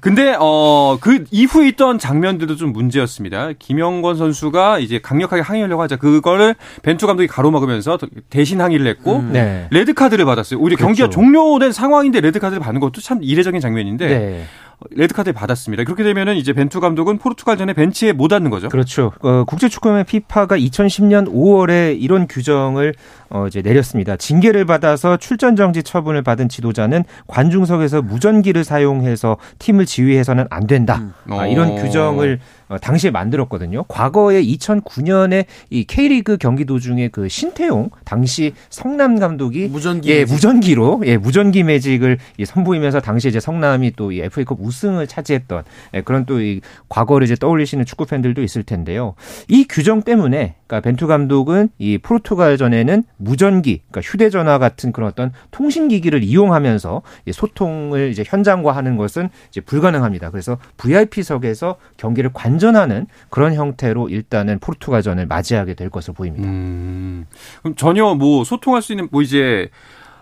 근데 0.00 0.34
어 0.38 0.96
그 1.00 1.24
이후에 1.30 1.68
있던 1.68 1.98
장면들도 1.98 2.56
좀 2.56 2.72
문제였습니다. 2.72 3.50
김영권 3.58 4.16
선수가 4.16 4.78
이제 4.78 4.98
강력하게 4.98 5.42
항의하려고 5.42 5.82
하자 5.82 5.96
그거를 5.96 6.54
벤투 6.82 7.06
감독이 7.06 7.26
가로막으면서 7.26 7.98
대신 8.30 8.60
항의를 8.60 8.86
했고 8.86 9.16
음. 9.18 9.32
네. 9.32 9.68
레드 9.70 9.92
카드를 9.92 10.24
받았어요. 10.24 10.58
우리 10.58 10.74
그렇죠. 10.76 10.86
경기가 10.86 11.10
종료된 11.10 11.72
상황인데 11.72 12.20
레드 12.20 12.38
카드를 12.38 12.60
받는 12.60 12.80
것도 12.80 13.00
참 13.02 13.18
이례적인 13.22 13.60
장면인데 13.60 14.06
네. 14.06 14.44
레드카드를 14.90 15.32
받았습니다. 15.32 15.84
그렇게 15.84 16.02
되면은 16.04 16.36
이제 16.36 16.52
벤투 16.52 16.80
감독은 16.80 17.18
포르투갈전에 17.18 17.72
벤치에 17.72 18.12
못 18.12 18.32
앉는 18.32 18.50
거죠. 18.50 18.68
그렇죠. 18.68 19.12
어, 19.20 19.44
국제축구연맹 19.44 20.04
피파가 20.04 20.58
2010년 20.58 21.32
5월에 21.32 21.96
이런 21.98 22.28
규정을 22.28 22.94
어, 23.30 23.46
이제 23.46 23.62
내렸습니다. 23.62 24.16
징계를 24.16 24.66
받아서 24.66 25.16
출전 25.16 25.56
정지 25.56 25.82
처분을 25.82 26.22
받은 26.22 26.48
지도자는 26.48 27.04
관중석에서 27.26 28.02
무전기를 28.02 28.64
사용해서 28.64 29.38
팀을 29.58 29.86
지휘해서는 29.86 30.46
안 30.50 30.66
된다. 30.66 31.00
음. 31.26 31.32
아, 31.32 31.46
이런 31.46 31.70
어. 31.70 31.74
규정을 31.76 32.40
어, 32.42 32.55
당시에 32.80 33.10
만들었거든요. 33.10 33.84
과거에 33.84 34.42
2009년에 34.42 35.44
이 35.70 35.84
K리그 35.84 36.36
경기 36.38 36.64
도중에 36.64 37.08
그 37.08 37.28
신태용 37.28 37.90
당시 38.04 38.54
성남 38.70 39.18
감독이 39.18 39.68
무전기 39.68 40.10
예, 40.10 40.24
무전기로 40.24 41.02
예, 41.06 41.16
무전기 41.16 41.62
매직을 41.62 42.18
예, 42.38 42.44
선보이면서 42.44 43.00
당시 43.00 43.28
이제 43.28 43.40
성남이 43.40 43.92
또 43.96 44.06
이 44.06 44.20
FA컵 44.20 44.58
우승을 44.60 45.06
차지했던 45.06 45.64
예, 45.94 46.00
그런 46.02 46.24
또 46.24 46.40
이 46.40 46.60
과거를 46.88 47.24
이제 47.24 47.34
떠올리시는 47.34 47.84
축구 47.86 48.06
팬들도 48.06 48.42
있을 48.42 48.62
텐데요. 48.62 49.14
이 49.48 49.64
규정 49.68 50.02
때문에 50.02 50.54
그러니까 50.66 50.80
벤투 50.88 51.06
감독은 51.06 51.68
이 51.78 51.98
포르투갈전에는 51.98 53.04
무전기, 53.16 53.82
그러니까 53.90 54.10
휴대전화 54.10 54.58
같은 54.58 54.92
그런 54.92 55.08
어떤 55.08 55.32
통신 55.50 55.88
기기를 55.88 56.22
이용하면서 56.24 57.02
소통을 57.32 58.10
이제 58.10 58.24
현장과 58.26 58.72
하는 58.72 58.96
것은 58.96 59.28
이제 59.50 59.60
불가능합니다. 59.60 60.30
그래서 60.30 60.58
VIP석에서 60.76 61.76
경기를 61.96 62.30
관 62.32 62.55
전하는 62.58 63.06
그런 63.30 63.54
형태로 63.54 64.08
일단은 64.08 64.58
포르투갈전을 64.58 65.26
맞이하게 65.26 65.74
될 65.74 65.90
것으로 65.90 66.14
보입니다. 66.14 66.48
음, 66.48 67.26
그럼 67.62 67.76
전혀 67.76 68.14
뭐 68.14 68.44
소통할 68.44 68.82
수 68.82 68.92
있는 68.92 69.08
뭐 69.10 69.22
이제 69.22 69.68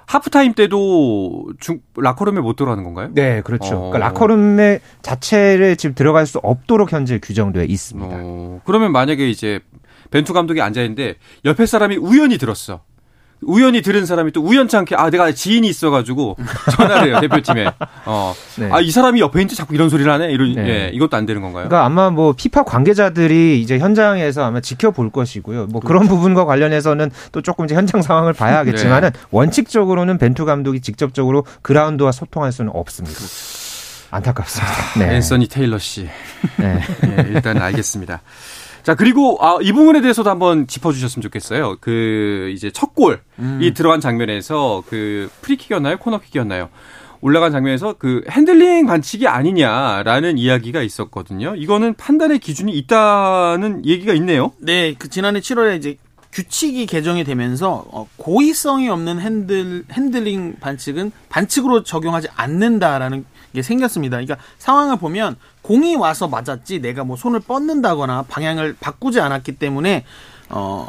하프타임 0.06 0.52
때도 0.54 1.52
중, 1.60 1.80
라커룸에 1.96 2.40
못 2.40 2.56
들어가는 2.56 2.84
건가요? 2.84 3.10
네, 3.12 3.40
그렇죠. 3.42 3.76
어. 3.76 3.78
그러니까 3.90 3.98
라커룸에 3.98 4.80
자체를 5.02 5.76
지금 5.76 5.94
들어갈 5.94 6.26
수 6.26 6.38
없도록 6.42 6.92
현재 6.92 7.18
규정되어 7.18 7.64
있습니다. 7.64 8.16
어. 8.20 8.60
그러면 8.64 8.92
만약에 8.92 9.28
이제 9.28 9.60
벤투 10.10 10.32
감독이 10.32 10.60
앉아 10.60 10.82
있는데 10.82 11.16
옆에 11.44 11.66
사람이 11.66 11.96
우연히 11.96 12.38
들었어. 12.38 12.82
우연히 13.42 13.82
들은 13.82 14.06
사람이 14.06 14.32
또 14.32 14.42
우연찮게 14.42 14.96
아 14.96 15.10
내가 15.10 15.30
지인이 15.32 15.68
있어가지고 15.68 16.36
전화를 16.72 17.08
해요 17.08 17.20
대표팀에 17.20 17.66
어 18.06 18.34
네. 18.56 18.68
아이 18.72 18.90
사람이 18.90 19.20
옆에 19.20 19.40
있는데 19.40 19.54
자꾸 19.54 19.74
이런 19.74 19.88
소리를 19.88 20.10
하네 20.10 20.30
이런 20.32 20.54
네. 20.54 20.68
예 20.68 20.90
이것도 20.92 21.16
안 21.16 21.26
되는 21.26 21.42
건가요? 21.42 21.68
그러니까 21.68 21.84
아마 21.84 22.10
뭐 22.10 22.32
피파 22.32 22.64
관계자들이 22.64 23.60
이제 23.60 23.78
현장에서 23.78 24.44
아마 24.44 24.60
지켜볼 24.60 25.10
것이고요 25.10 25.66
뭐 25.66 25.80
그런 25.80 26.02
그렇죠. 26.02 26.16
부분과 26.16 26.44
관련해서는 26.44 27.10
또 27.32 27.42
조금 27.42 27.64
이제 27.66 27.74
현장 27.74 28.02
상황을 28.02 28.32
봐야 28.32 28.58
하겠지만은 28.58 29.10
네. 29.10 29.20
원칙적으로는 29.30 30.18
벤투 30.18 30.44
감독이 30.44 30.80
직접적으로 30.80 31.44
그라운드와 31.62 32.12
소통할 32.12 32.52
수는 32.52 32.70
없습니다. 32.74 33.20
안타깝습니다. 34.10 34.72
아, 34.72 34.98
네. 34.98 35.16
앤서니 35.16 35.48
테일러 35.48 35.78
씨. 35.78 36.08
네. 36.56 36.80
네 37.02 37.26
일단 37.30 37.58
알겠습니다. 37.60 38.22
자, 38.84 38.94
그리고 38.94 39.38
아, 39.40 39.58
이 39.62 39.72
부분에 39.72 40.02
대해서도 40.02 40.28
한번 40.28 40.66
짚어 40.66 40.92
주셨으면 40.92 41.22
좋겠어요. 41.22 41.78
그 41.80 42.52
이제 42.54 42.70
첫 42.70 42.94
골이 42.94 43.16
음. 43.38 43.72
들어간 43.74 44.00
장면에서 44.00 44.84
그 44.86 45.30
프리킥이었나요? 45.40 45.96
코너킥이었나요? 45.96 46.68
올라간 47.22 47.50
장면에서 47.50 47.94
그 47.98 48.22
핸들링 48.30 48.86
반칙이 48.86 49.26
아니냐라는 49.26 50.36
이야기가 50.36 50.82
있었거든요. 50.82 51.54
이거는 51.56 51.94
판단의 51.94 52.38
기준이 52.38 52.72
있다는 52.72 53.86
얘기가 53.86 54.12
있네요. 54.12 54.52
네, 54.58 54.94
그 54.98 55.08
지난해 55.08 55.40
7월에 55.40 55.78
이제 55.78 55.96
규칙이 56.34 56.84
개정이 56.84 57.24
되면서 57.24 57.86
어, 57.90 58.06
고의성이 58.18 58.90
없는 58.90 59.20
핸들 59.20 59.84
핸들링 59.92 60.56
반칙은 60.60 61.12
반칙으로 61.30 61.84
적용하지 61.84 62.28
않는다라는 62.34 63.24
게 63.54 63.62
생겼습니다. 63.62 64.18
그러니까 64.18 64.36
상황을 64.58 64.98
보면 64.98 65.36
공이 65.64 65.96
와서 65.96 66.28
맞았지 66.28 66.80
내가 66.80 67.04
뭐 67.04 67.16
손을 67.16 67.40
뻗는다거나 67.40 68.26
방향을 68.28 68.76
바꾸지 68.78 69.18
않았기 69.20 69.52
때문에 69.52 70.04
어 70.50 70.88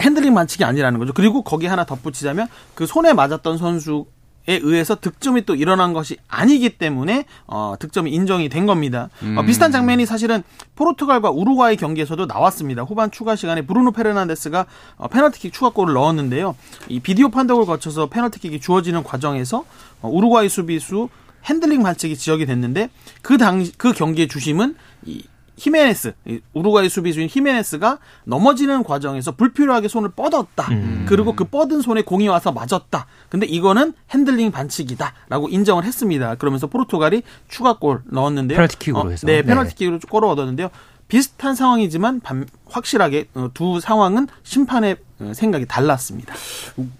핸들링 0.00 0.34
반칙이 0.34 0.64
아니라는 0.64 0.98
거죠. 0.98 1.12
그리고 1.12 1.42
거기 1.42 1.66
하나 1.66 1.84
덧붙이자면 1.84 2.48
그 2.74 2.86
손에 2.86 3.12
맞았던 3.12 3.56
선수 3.56 4.06
에 4.48 4.60
의해서 4.62 4.94
득점이 4.94 5.44
또 5.44 5.56
일어난 5.56 5.92
것이 5.92 6.18
아니기 6.28 6.78
때문에 6.78 7.24
어, 7.48 7.74
득점이 7.80 8.12
인정이 8.12 8.48
된 8.48 8.64
겁니다. 8.64 9.08
어, 9.20 9.24
음. 9.24 9.38
어, 9.38 9.42
비슷한 9.42 9.72
장면이 9.72 10.06
사실은 10.06 10.44
포르투갈과 10.76 11.30
우루과이 11.30 11.74
경기에서도 11.76 12.26
나왔습니다. 12.26 12.82
후반 12.82 13.10
추가 13.10 13.34
시간에 13.34 13.62
브루노 13.62 13.90
페르난데스가 13.90 14.66
어, 14.98 15.08
페널티킥 15.08 15.52
추가골을 15.52 15.94
넣었는데요. 15.94 16.54
이 16.88 17.00
비디오 17.00 17.28
판독을 17.28 17.66
거쳐서 17.66 18.06
페널티킥이 18.06 18.60
주어지는 18.60 19.02
과정에서 19.02 19.64
어, 20.00 20.08
우루과이 20.08 20.48
수비수 20.48 21.08
핸들링 21.46 21.82
반칙이 21.82 22.16
지적이 22.16 22.46
됐는데 22.46 22.90
그 23.22 23.38
당시 23.38 23.72
그 23.76 23.92
경기의 23.92 24.28
주심은 24.28 24.76
이 25.04 25.22
히메네스 25.58 26.12
우루과이 26.52 26.88
수비수인 26.88 27.28
히메네스가 27.30 27.98
넘어지는 28.24 28.82
과정에서 28.82 29.32
불필요하게 29.32 29.88
손을 29.88 30.10
뻗었다. 30.10 30.68
음. 30.70 31.06
그리고 31.08 31.34
그 31.34 31.44
뻗은 31.44 31.80
손에 31.80 32.02
공이 32.02 32.28
와서 32.28 32.52
맞았다. 32.52 33.06
근데 33.30 33.46
이거는 33.46 33.94
핸들링 34.10 34.50
반칙이다라고 34.50 35.48
인정을 35.48 35.84
했습니다. 35.84 36.34
그러면서 36.34 36.66
포르투갈이 36.66 37.22
추가골 37.48 38.02
넣었는데요. 38.06 38.56
페널티킥으로 38.56 39.00
어, 39.00 39.10
해서. 39.10 39.26
네, 39.26 39.42
페널티킥으로 39.42 39.98
네. 39.98 40.08
골을 40.08 40.28
얻었는데요. 40.28 40.68
비슷한 41.08 41.54
상황이지만 41.54 42.20
확실하게 42.68 43.26
어, 43.34 43.48
두 43.54 43.80
상황은 43.80 44.26
심판의 44.42 44.96
어, 45.20 45.32
생각이 45.34 45.64
달랐습니다. 45.66 46.34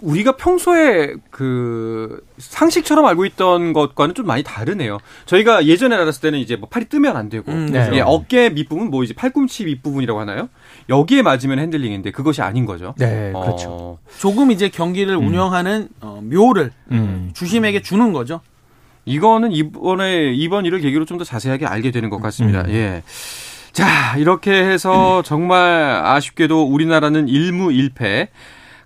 우리가 0.01 0.37
평소에 0.37 1.15
그 1.31 2.25
상식처럼 2.39 3.05
알고 3.05 3.27
있던 3.27 3.73
것과는 3.73 4.15
좀 4.15 4.27
많이 4.27 4.43
다르네요. 4.43 4.99
저희가 5.27 5.67
예전에 5.67 5.97
알았을 5.97 6.23
때는 6.23 6.39
이제 6.39 6.57
뭐 6.57 6.69
팔이 6.69 6.87
뜨면 6.87 7.17
안 7.17 7.29
되고 7.29 7.51
음, 7.51 7.67
네. 7.73 7.91
예, 7.95 8.01
어깨 8.01 8.49
밑부분 8.49 8.91
뭐 8.91 9.03
이제 9.03 9.13
팔꿈치 9.13 9.65
밑부분이라고 9.65 10.19
하나요? 10.21 10.49
여기에 10.89 11.23
맞으면 11.23 11.59
핸들링인데 11.59 12.13
그것이 12.13 12.43
아닌 12.43 12.65
거죠. 12.65 12.95
네, 12.97 13.33
그렇죠. 13.33 13.69
어... 13.71 13.99
조금 14.19 14.51
이제 14.53 14.69
경기를 14.69 15.17
음. 15.17 15.27
운영하는 15.27 15.89
어, 16.01 16.21
묘를 16.23 16.71
음. 16.93 17.31
주심에게 17.35 17.83
주는 17.83 18.13
거죠. 18.13 18.41
이거는 19.05 19.53
이번에 19.53 20.33
이번 20.33 20.65
일을 20.65 20.81
계기로 20.81 21.05
좀 21.05 21.17
더 21.19 21.25
자세하게 21.25 21.67
알게 21.67 21.91
되는 21.91 22.09
것 22.11 22.21
같습니다. 22.21 22.63
음. 22.63 22.71
예. 22.71 23.03
자, 23.77 24.17
이렇게 24.17 24.53
해서 24.53 25.21
정말 25.21 26.01
아쉽게도 26.03 26.63
우리나라는 26.63 27.27
1무 27.27 27.93
1패, 27.93 28.29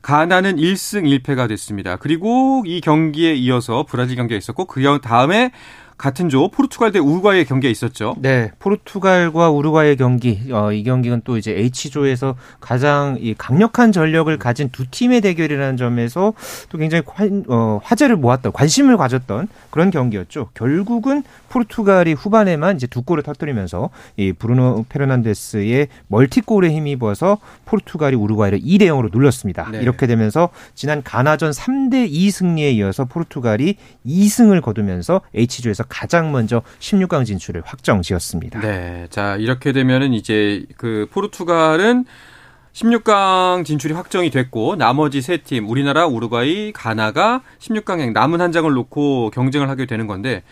가나는 0.02 0.56
1승 0.56 1.22
1패가 1.22 1.48
됐습니다. 1.48 1.94
그리고 1.94 2.64
이 2.66 2.80
경기에 2.80 3.34
이어서 3.34 3.86
브라질 3.88 4.16
경기가 4.16 4.36
있었고 4.36 4.64
그 4.64 4.82
다음에 5.00 5.52
같은 6.00 6.30
조 6.30 6.48
포르투갈 6.48 6.92
대 6.92 6.98
우루과이의 6.98 7.44
경기가 7.44 7.70
있었죠. 7.70 8.16
네, 8.20 8.52
포르투갈과 8.58 9.50
우루과이의 9.50 9.98
경기. 9.98 10.40
어, 10.50 10.72
이 10.72 10.82
경기는 10.82 11.20
또 11.24 11.36
이제 11.36 11.52
H조에서 11.52 12.36
가장 12.58 13.18
이 13.20 13.34
강력한 13.36 13.92
전력을 13.92 14.34
가진 14.38 14.70
두 14.70 14.86
팀의 14.90 15.20
대결이라는 15.20 15.76
점에서 15.76 16.32
또 16.70 16.78
굉장히 16.78 17.04
화, 17.06 17.28
어, 17.48 17.80
화제를 17.84 18.16
모았던 18.16 18.52
관심을 18.52 18.96
가졌던 18.96 19.48
그런 19.68 19.90
경기였죠. 19.90 20.48
결국은 20.54 21.22
포르투갈이 21.50 22.14
후반에만 22.14 22.76
이제 22.76 22.86
두 22.86 23.02
골을 23.02 23.22
터뜨리면서 23.22 23.90
이 24.16 24.32
브루노 24.32 24.86
페르난데스의 24.88 25.88
멀티골에 26.06 26.70
힘입어서 26.70 27.38
포르투갈이 27.66 28.16
우루과이를 28.16 28.60
2대 28.60 28.84
0으로 28.84 29.12
눌렀습니다. 29.12 29.68
네. 29.70 29.80
이렇게 29.82 30.06
되면서 30.06 30.48
지난 30.74 31.02
가나전 31.02 31.50
3대 31.50 32.06
2 32.08 32.30
승리에 32.30 32.70
이어서 32.70 33.04
포르투갈이 33.04 33.74
2승을 34.06 34.62
거두면서 34.62 35.20
H조에서 35.34 35.84
가장 35.90 36.32
먼저 36.32 36.62
16강 36.78 37.26
진출을 37.26 37.62
확정 37.66 38.00
지었습니다. 38.00 38.60
네. 38.60 39.06
자, 39.10 39.36
이렇게 39.36 39.72
되면은 39.72 40.14
이제 40.14 40.64
그 40.78 41.06
포르투갈은 41.12 42.06
16강 42.72 43.64
진출이 43.64 43.92
확정이 43.94 44.30
됐고 44.30 44.76
나머지 44.76 45.20
세 45.20 45.38
팀 45.38 45.68
우리나라, 45.68 46.06
우루과이, 46.06 46.72
가나가 46.72 47.42
16강에 47.58 48.12
남은 48.12 48.40
한 48.40 48.52
장을 48.52 48.70
놓고 48.72 49.30
경쟁을 49.30 49.68
하게 49.68 49.86
되는 49.86 50.06
건데 50.06 50.42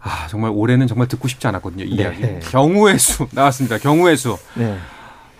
아, 0.00 0.26
정말 0.28 0.50
올해는 0.54 0.86
정말 0.86 1.08
듣고 1.08 1.28
싶지 1.28 1.46
않았거든요. 1.46 1.84
이 1.84 1.96
네. 1.96 2.02
이야기. 2.02 2.46
경우의 2.50 2.98
수 2.98 3.26
나왔습니다. 3.32 3.78
경우의 3.78 4.16
수. 4.16 4.36
네. 4.54 4.76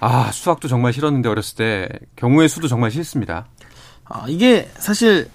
아, 0.01 0.31
수학도 0.33 0.69
정말 0.69 0.93
싫었는데 0.93 1.29
어렸을 1.29 1.57
때 1.57 1.89
경우의 2.17 2.49
수도 2.49 2.69
정말 2.69 2.91
싫습니다. 2.91 3.47
아, 4.05 4.25
이게 4.29 4.71
사실 4.79 5.29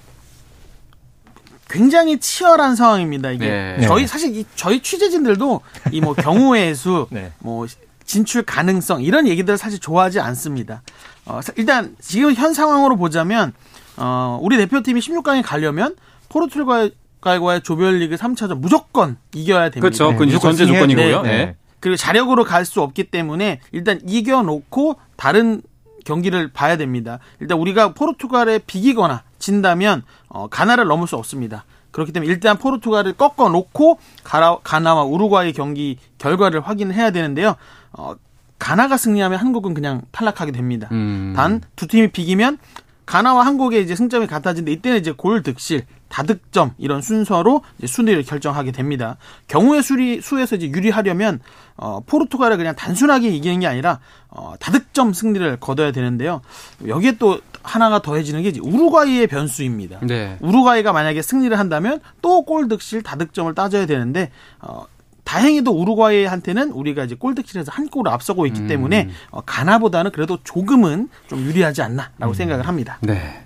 굉장히 1.70 2.20
치열한 2.20 2.76
상황입니다. 2.76 3.32
이게 3.32 3.48
네. 3.48 3.86
저희 3.88 4.08
사실 4.08 4.36
이 4.36 4.46
저희 4.56 4.82
취재진들도 4.82 5.62
이 5.92 6.02
뭐 6.02 6.14
경우의 6.16 6.76
수, 6.76 7.08
네. 7.12 7.32
뭐 7.40 7.68
진출 8.06 8.42
가능성 8.44 9.04
이런 9.04 9.28
얘기들 9.28 9.58
사실 9.58 9.80
좋아하지 9.80 10.20
않습니다. 10.20 10.82
어, 11.26 11.40
일단 11.58 11.96
지금 12.02 12.34
현 12.34 12.54
상황으로 12.54 12.96
보자면 12.98 13.54
어, 13.98 14.40
우리 14.42 14.58
대표팀이 14.58 15.00
16강에 15.00 15.44
가려면 15.46 15.96
포르투갈과의 16.30 17.62
조별리그 17.62 18.16
3차전 18.16 18.60
무조건 18.60 19.18
이겨야 19.34 19.70
됩니다. 19.70 19.82
그렇죠. 19.82 20.16
그 20.18 20.24
네. 20.24 20.40
전제 20.40 20.66
조건이고요. 20.66 21.22
네. 21.22 21.30
네. 21.30 21.56
그리고 21.80 21.96
자력으로 21.96 22.44
갈 22.44 22.66
수 22.66 22.82
없기 22.82 23.06
때문에 23.06 23.62
일단 23.72 24.00
이겨놓고 24.06 24.96
다른 25.16 25.62
경기를 26.06 26.50
봐야 26.52 26.78
됩니다. 26.78 27.20
일단 27.40 27.58
우리가 27.58 27.94
포르투갈에 27.94 28.60
비기거나 28.66 29.24
진다면 29.40 30.04
어, 30.28 30.48
가나를 30.48 30.86
넘을 30.86 31.08
수 31.08 31.16
없습니다. 31.16 31.66
그렇기 31.92 32.12
때문에 32.12 32.32
일단 32.32 32.58
포르투갈을 32.58 33.14
꺾어 33.14 33.50
놓고 33.50 34.00
가나, 34.24 34.94
와 34.94 35.04
우루과이 35.04 35.54
경기 35.54 35.98
결과를 36.20 36.62
확인해야 36.62 37.12
되는데요. 37.12 37.56
어, 37.94 38.14
가나가 38.60 38.98
승리하면 38.98 39.40
한국은 39.40 39.74
그냥 39.74 40.02
탈락하게 40.12 40.52
됩니다. 40.52 40.90
음. 40.92 41.34
단두 41.36 41.88
팀이 41.88 42.10
비기면 42.10 42.60
가나와 43.06 43.46
한국의 43.46 43.82
이제 43.82 43.96
승점이 43.96 44.28
같아지는데 44.28 44.72
이때는 44.74 45.00
이제 45.00 45.12
골 45.12 45.42
득실, 45.42 45.86
다득점 46.10 46.74
이런 46.78 47.02
순서로 47.02 47.62
이제 47.78 47.88
순위를 47.88 48.24
결정하게 48.24 48.72
됩니다. 48.72 49.18
경우의 49.48 49.84
수리 49.84 50.22
수에서 50.22 50.56
이제 50.56 50.68
유리하려면 50.68 51.40
어, 51.78 52.02
포르투갈을 52.06 52.58
그냥 52.58 52.76
단순하게 52.76 53.30
이기는 53.30 53.62
게 53.62 53.68
아니라 53.68 54.00
어, 54.28 54.56
다득점 54.60 55.14
승리를 55.14 55.58
거둬야 55.58 55.92
되는데요. 55.92 56.42
여기에 56.86 57.14
또 57.14 57.40
하나가 57.64 58.02
더해지는 58.02 58.44
게 58.44 58.50
이제 58.50 58.60
우루과이의 58.60 59.28
변수입니다. 59.28 60.00
네. 60.02 60.38
우루과이가 60.42 60.92
만약에 60.92 61.22
승리를 61.22 61.58
한다면 61.58 62.00
또 62.22 62.44
골득실 62.44 63.04
다득점을 63.04 63.54
따져야 63.56 63.86
되는데 63.86 64.32
어, 64.60 64.86
다행히도 65.24 65.72
우루과이한테는 65.72 66.72
우리가 66.72 67.04
이제 67.04 67.14
골득실에서 67.14 67.72
한 67.72 67.88
골을 67.88 68.12
앞서고 68.12 68.48
있기 68.48 68.62
음. 68.62 68.68
때문에 68.68 69.10
어, 69.30 69.42
가나보다는 69.42 70.12
그래도 70.12 70.40
조금은 70.44 71.08
좀 71.28 71.40
유리하지 71.42 71.84
않나라고 71.84 72.30
음. 72.30 72.34
생각을 72.34 72.68
합니다. 72.68 72.98
네. 73.02 73.46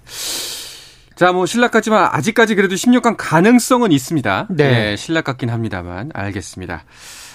자, 1.15 1.32
뭐 1.32 1.45
신락 1.45 1.71
같지만 1.71 2.10
아직까지 2.12 2.56
그래도 2.56 2.76
16강 2.76 3.15
가능성은 3.17 3.91
있습니다. 3.91 4.47
네. 4.49 4.69
네 4.69 4.95
신락 4.95 5.26
같긴 5.26 5.49
합니다만 5.49 6.12
알겠습니다. 6.13 6.84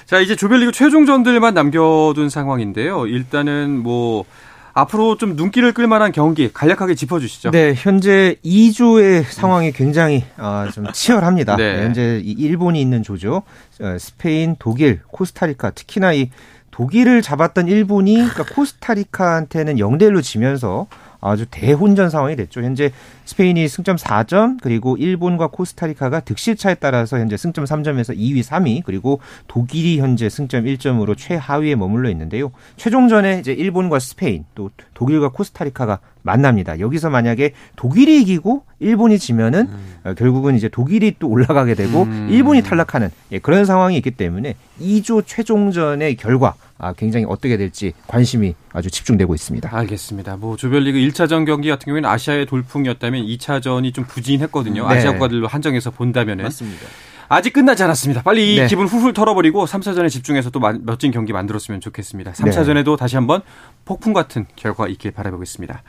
자, 0.06 0.20
이제 0.20 0.34
조별리그 0.36 0.72
최종전들만 0.72 1.54
남겨둔 1.54 2.30
상황인데요. 2.30 3.06
일단은 3.06 3.78
뭐 3.78 4.24
앞으로 4.72 5.16
좀 5.16 5.34
눈길을 5.34 5.72
끌만한 5.72 6.12
경기 6.12 6.52
간략하게 6.52 6.94
짚어주시죠. 6.94 7.50
네, 7.50 7.74
현재 7.76 8.36
2조의 8.44 9.24
상황이 9.24 9.72
굉장히 9.72 10.24
어, 10.36 10.66
좀 10.72 10.86
치열합니다. 10.92 11.56
네. 11.56 11.76
네, 11.76 11.82
현재 11.84 12.22
일본이 12.24 12.80
있는 12.80 13.02
조죠. 13.02 13.42
어, 13.80 13.96
스페인, 13.98 14.56
독일, 14.58 15.00
코스타리카, 15.08 15.70
특히나 15.70 16.12
이 16.12 16.30
독일을 16.70 17.22
잡았던 17.22 17.66
일본이 17.66 18.14
그러니까 18.14 18.44
코스타리카한테는 18.54 19.76
0대 19.76 20.02
1로 20.02 20.22
지면서 20.22 20.86
아주 21.20 21.46
대혼전 21.50 22.10
상황이 22.10 22.36
됐죠. 22.36 22.62
현재 22.62 22.92
스페인이 23.24 23.66
승점 23.68 23.96
4점, 23.96 24.58
그리고 24.62 24.96
일본과 24.96 25.48
코스타리카가 25.48 26.20
득실차에 26.20 26.76
따라서 26.76 27.18
현재 27.18 27.36
승점 27.36 27.64
3점에서 27.64 28.16
2위, 28.16 28.42
3위, 28.42 28.82
그리고 28.84 29.20
독일이 29.48 29.98
현재 29.98 30.28
승점 30.28 30.64
1점으로 30.64 31.16
최하위에 31.16 31.74
머물러 31.74 32.08
있는데요. 32.10 32.52
최종전에 32.76 33.40
이제 33.40 33.52
일본과 33.52 33.98
스페인, 33.98 34.44
또 34.54 34.70
독일과 34.94 35.30
코스타리카가 35.30 35.98
만납니다. 36.22 36.78
여기서 36.78 37.10
만약에 37.10 37.52
독일이 37.76 38.20
이기고 38.22 38.64
일본이 38.80 39.18
지면은 39.18 39.68
음. 39.68 39.94
어, 40.04 40.14
결국은 40.14 40.56
이제 40.56 40.68
독일이 40.68 41.14
또 41.18 41.28
올라가게 41.28 41.74
되고 41.74 42.02
음. 42.02 42.28
일본이 42.30 42.62
탈락하는 42.62 43.10
예, 43.32 43.38
그런 43.38 43.64
상황이 43.64 43.96
있기 43.96 44.12
때문에 44.12 44.54
2조 44.80 45.24
최종전의 45.26 46.16
결과 46.16 46.48
아, 46.48 46.67
굉장히 46.96 47.26
어떻게 47.28 47.56
될지 47.56 47.92
관심이 48.06 48.54
아주 48.72 48.90
집중되고 48.90 49.34
있습니다. 49.34 49.68
알겠습니다. 49.72 50.36
뭐 50.36 50.56
조별리그 50.56 50.98
1차전 50.98 51.44
경기 51.46 51.68
같은 51.68 51.86
경우에는 51.86 52.08
아시아의 52.08 52.46
돌풍이었다면 52.46 53.24
2차전이 53.24 53.92
좀 53.92 54.04
부진했거든요. 54.04 54.88
네. 54.88 54.94
아시아 54.94 55.12
국가들로 55.12 55.48
한정해서 55.48 55.90
본다면은. 55.90 56.44
맞습니다. 56.44 56.86
아직 57.28 57.52
끝나지 57.52 57.82
않았습니다. 57.82 58.22
빨리 58.22 58.54
이 58.54 58.60
네. 58.60 58.66
기분 58.66 58.86
훌훌 58.86 59.12
털어버리고 59.12 59.66
3차전에 59.66 60.08
집중해서 60.08 60.50
또 60.50 60.60
멋진 60.60 61.10
경기 61.10 61.32
만들었으면 61.32 61.80
좋겠습니다. 61.80 62.32
3차전에도 62.32 62.96
다시 62.96 63.16
한번 63.16 63.42
폭풍 63.84 64.14
같은 64.14 64.46
결과 64.56 64.88
있길 64.88 65.10
바라보겠습니다. 65.10 65.82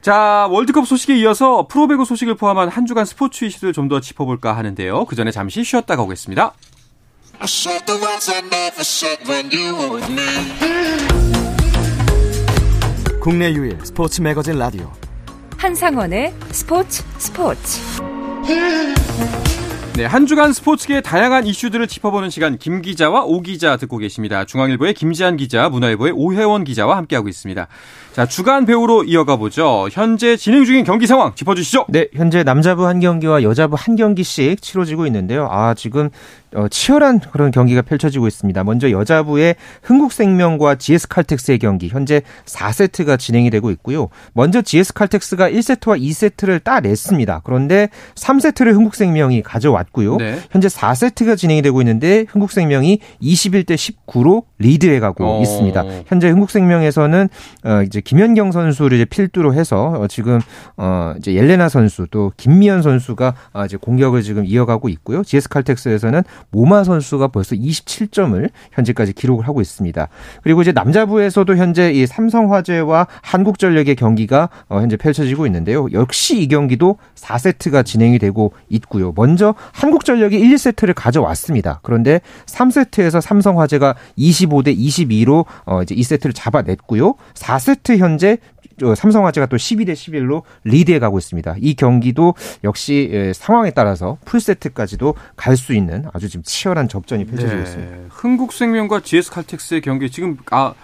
자, 0.00 0.48
월드컵 0.50 0.86
소식에 0.86 1.16
이어서 1.16 1.66
프로배구 1.66 2.04
소식을 2.04 2.34
포함한 2.36 2.68
한 2.68 2.86
주간 2.86 3.04
스포츠 3.04 3.44
이슈들 3.44 3.72
좀더 3.72 4.00
짚어볼까 4.00 4.56
하는데요. 4.56 5.04
그 5.06 5.16
전에 5.16 5.30
잠시 5.30 5.64
쉬었다가 5.64 6.02
오겠습니다. 6.02 6.52
국내 13.20 13.52
유일 13.52 13.78
스포츠 13.84 14.20
매거진 14.20 14.58
라디오 14.58 14.90
한상원의 15.56 16.34
스포츠 16.50 17.02
스포츠 17.18 17.80
네, 19.96 20.04
한 20.04 20.26
주간 20.26 20.52
스포츠계 20.52 21.02
다양한 21.02 21.46
이슈들을 21.46 21.86
짚어보는 21.86 22.28
시간 22.28 22.58
김 22.58 22.82
기자와 22.82 23.22
오 23.24 23.40
기자 23.42 23.76
듣고 23.76 23.98
계십니다. 23.98 24.44
중앙일보의 24.44 24.92
김지한 24.92 25.36
기자, 25.36 25.68
문화일보의 25.68 26.12
오혜원 26.16 26.64
기자와 26.64 26.96
함께하고 26.96 27.28
있습니다. 27.28 27.68
자, 28.14 28.26
주간 28.26 28.64
배우로 28.64 29.02
이어가 29.02 29.34
보죠. 29.34 29.88
현재 29.90 30.36
진행 30.36 30.64
중인 30.64 30.84
경기 30.84 31.04
상황 31.08 31.34
짚어주시죠. 31.34 31.86
네, 31.88 32.06
현재 32.14 32.44
남자부 32.44 32.86
한 32.86 33.00
경기와 33.00 33.42
여자부 33.42 33.74
한 33.76 33.96
경기씩 33.96 34.62
치러지고 34.62 35.06
있는데요. 35.06 35.48
아, 35.50 35.74
지금 35.74 36.10
어, 36.54 36.68
치열한 36.68 37.20
그런 37.32 37.50
경기가 37.50 37.82
펼쳐지고 37.82 38.28
있습니다. 38.28 38.62
먼저 38.62 38.90
여자부의 38.90 39.56
흥국생명과 39.82 40.76
GS칼텍스의 40.76 41.58
경기 41.58 41.88
현재 41.88 42.22
4세트가 42.44 43.18
진행이 43.18 43.50
되고 43.50 43.70
있고요. 43.72 44.08
먼저 44.32 44.62
GS칼텍스가 44.62 45.50
1세트와 45.50 46.00
2세트를 46.00 46.62
따냈습니다. 46.62 47.40
그런데 47.42 47.88
3세트를 48.14 48.72
흥국생명이 48.74 49.42
가져왔고요. 49.42 50.16
네. 50.16 50.38
현재 50.52 50.68
4세트가 50.68 51.36
진행이 51.36 51.62
되고 51.62 51.80
있는데 51.80 52.24
흥국생명이 52.28 53.00
21대 53.20 53.74
19로 53.74 54.44
리드해가고 54.58 55.24
어. 55.24 55.42
있습니다. 55.42 55.84
현재 56.06 56.28
흥국생명에서는 56.28 57.28
어, 57.64 57.82
이제 57.84 58.00
김현경 58.04 58.52
선수를 58.52 58.96
이제 58.98 59.04
필두로 59.04 59.54
해서 59.54 59.94
어, 59.98 60.06
지금 60.06 60.40
어, 60.76 61.14
이제 61.18 61.34
옐레나 61.34 61.68
선수 61.68 62.06
또 62.10 62.32
김미연 62.36 62.82
선수가 62.82 63.34
어, 63.52 63.64
이제 63.64 63.76
공격을 63.76 64.22
지금 64.22 64.44
이어가고 64.44 64.88
있고요. 64.90 65.22
GS칼텍스에서는 65.24 66.22
모마 66.50 66.84
선수가 66.84 67.28
벌써 67.28 67.56
27점을 67.56 68.48
현재까지 68.72 69.12
기록을 69.12 69.48
하고 69.48 69.60
있습니다. 69.60 70.08
그리고 70.42 70.62
이제 70.62 70.72
남자부에서도 70.72 71.56
현재 71.56 71.90
이 71.92 72.06
삼성화재와 72.06 73.06
한국전력의 73.22 73.96
경기가 73.96 74.48
어, 74.68 74.80
현재 74.80 74.96
펼쳐지고 74.96 75.46
있는데요. 75.46 75.86
역시 75.92 76.40
이 76.40 76.48
경기도 76.48 76.98
4세트가 77.16 77.84
진행이 77.84 78.18
되고 78.18 78.52
있고요. 78.68 79.12
먼저 79.16 79.54
한국전력이 79.72 80.38
1, 80.38 80.54
2세트를 80.54 80.94
가져왔습니다. 80.94 81.80
그런데 81.82 82.20
3세트에서 82.46 83.20
삼성화재가 83.20 83.94
25대 84.18 84.76
22로 84.76 85.44
어 85.64 85.82
이제 85.82 85.94
2세트를 85.94 86.32
잡아냈고요. 86.34 87.14
4세트 87.34 87.93
현재 87.98 88.38
삼성화재가 88.96 89.46
또 89.46 89.56
12대 89.56 89.92
11로 89.92 90.42
리드해 90.64 90.98
가고 90.98 91.18
있습니다. 91.18 91.54
이 91.60 91.74
경기도 91.74 92.34
역시 92.64 93.08
예, 93.12 93.32
상황에 93.32 93.70
따라서 93.70 94.18
풀세트까지도 94.24 95.14
갈 95.36 95.56
수 95.56 95.74
있는 95.74 96.04
아주 96.12 96.28
지금 96.28 96.42
치열한 96.42 96.88
접전이 96.88 97.24
펼쳐지고 97.26 97.54
네. 97.56 97.62
있습니다. 97.62 97.92
흥국생명과 98.10 99.00
GS칼텍스의 99.00 99.80
경기 99.82 100.10
지금 100.10 100.36
아 100.50 100.74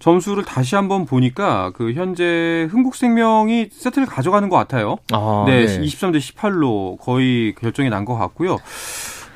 점수를 0.00 0.44
다시 0.44 0.74
한번 0.74 1.06
보니까 1.06 1.70
그 1.74 1.92
현재 1.94 2.68
흥국생명이 2.70 3.68
세트를 3.72 4.06
가져가는 4.06 4.46
것 4.48 4.56
같아요. 4.56 4.96
아, 5.12 5.44
네, 5.46 5.64
네, 5.66 5.80
23대 5.80 6.18
18로 6.18 6.98
거의 6.98 7.54
결정이 7.54 7.88
난 7.90 8.04
것 8.04 8.16
같고요. 8.18 8.58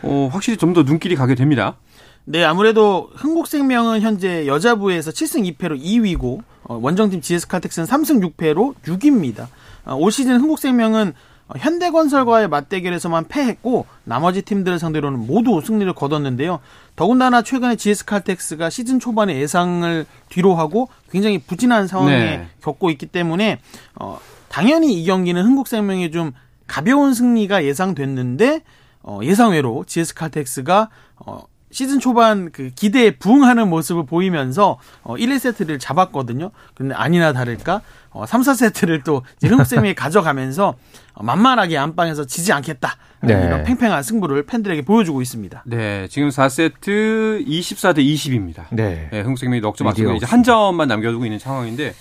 어, 0.03 0.29
확실히 0.33 0.57
좀 0.59 0.75
더 0.75 0.83
눈길이 0.83 1.15
가게 1.15 1.35
됩니다. 1.35 1.77
네, 2.25 2.45
아무래도 2.45 3.09
흥국생명은 3.15 4.03
현재 4.03 4.47
여자부에서 4.47 5.11
7승 5.13 5.57
2패로 5.57 5.81
2위고 5.83 6.41
어, 6.60 6.60
원정팀 6.77 7.21
GS칼텍스는 7.21 7.89
3승 7.89 8.35
6패로 8.37 8.75
6위입니다. 8.85 9.49
어, 9.85 9.95
올 9.97 10.13
시즌 10.13 10.41
흥국생명은 10.41 11.15
어, 11.49 11.55
현대건설과의 11.59 12.49
맞대결에서만 12.49 13.27
패했고 13.29 13.87
나머지 14.05 14.43
팀들을 14.43 14.79
상대로는 14.79 15.27
모두 15.27 15.61
승리를 15.61 15.93
거뒀는데요. 15.95 16.61
더군다나 16.95 17.43
최근에 17.43 17.77
GS칼텍스가 17.77 18.71
시즌 18.71 19.01
초반에 19.01 19.41
예상을 19.41 20.07
뒤로하고 20.29 20.89
굉장히 21.11 21.39
부진한 21.39 21.89
상황에 21.89 22.17
네. 22.17 22.49
겪고 22.63 22.91
있기 22.91 23.07
때문에 23.07 23.59
어, 23.97 24.19
당연히 24.49 24.95
이 24.95 25.05
경기는 25.05 25.43
흥국생명이 25.43 26.11
좀 26.11 26.33
가벼운 26.67 27.15
승리가 27.15 27.65
예상됐는데 27.65 28.63
어, 29.03 29.21
예상외로 29.23 29.85
GS칼텍스가 29.87 30.89
어, 31.17 31.43
시즌 31.71 32.01
초반 32.01 32.51
그 32.51 32.71
기대에 32.75 33.13
부응하는 33.13 33.69
모습을 33.69 34.05
보이면서 34.05 34.79
어 35.03 35.17
1, 35.17 35.29
2세트를 35.31 35.79
잡았거든요. 35.79 36.51
근데 36.75 36.95
아니나 36.95 37.33
다를까 37.33 37.81
어 38.11 38.27
3, 38.27 38.41
4세트를 38.41 39.05
또 39.05 39.23
흥국생명이 39.43 39.95
가져가면서 39.95 40.75
어, 41.15 41.23
만만하게 41.23 41.79
안방에서 41.79 42.27
지지 42.27 42.53
않겠다. 42.53 42.97
네. 43.23 43.35
이런 43.35 43.63
팽팽한 43.65 44.03
승부를 44.03 44.47
팬들에게 44.47 44.83
보여주고 44.83 45.23
있습니다. 45.23 45.63
네, 45.67 46.09
지금 46.09 46.29
4세트 46.31 47.47
24대 47.47 47.99
20입니다. 47.99 48.65
네. 48.71 49.09
네 49.13 49.21
흥국생명이 49.21 49.61
넉점 49.61 49.87
맞고 49.87 50.13
이제 50.15 50.27
한 50.27 50.43
점만 50.43 50.89
남겨두고 50.89 51.25
있는 51.25 51.39
상황인데 51.39 51.95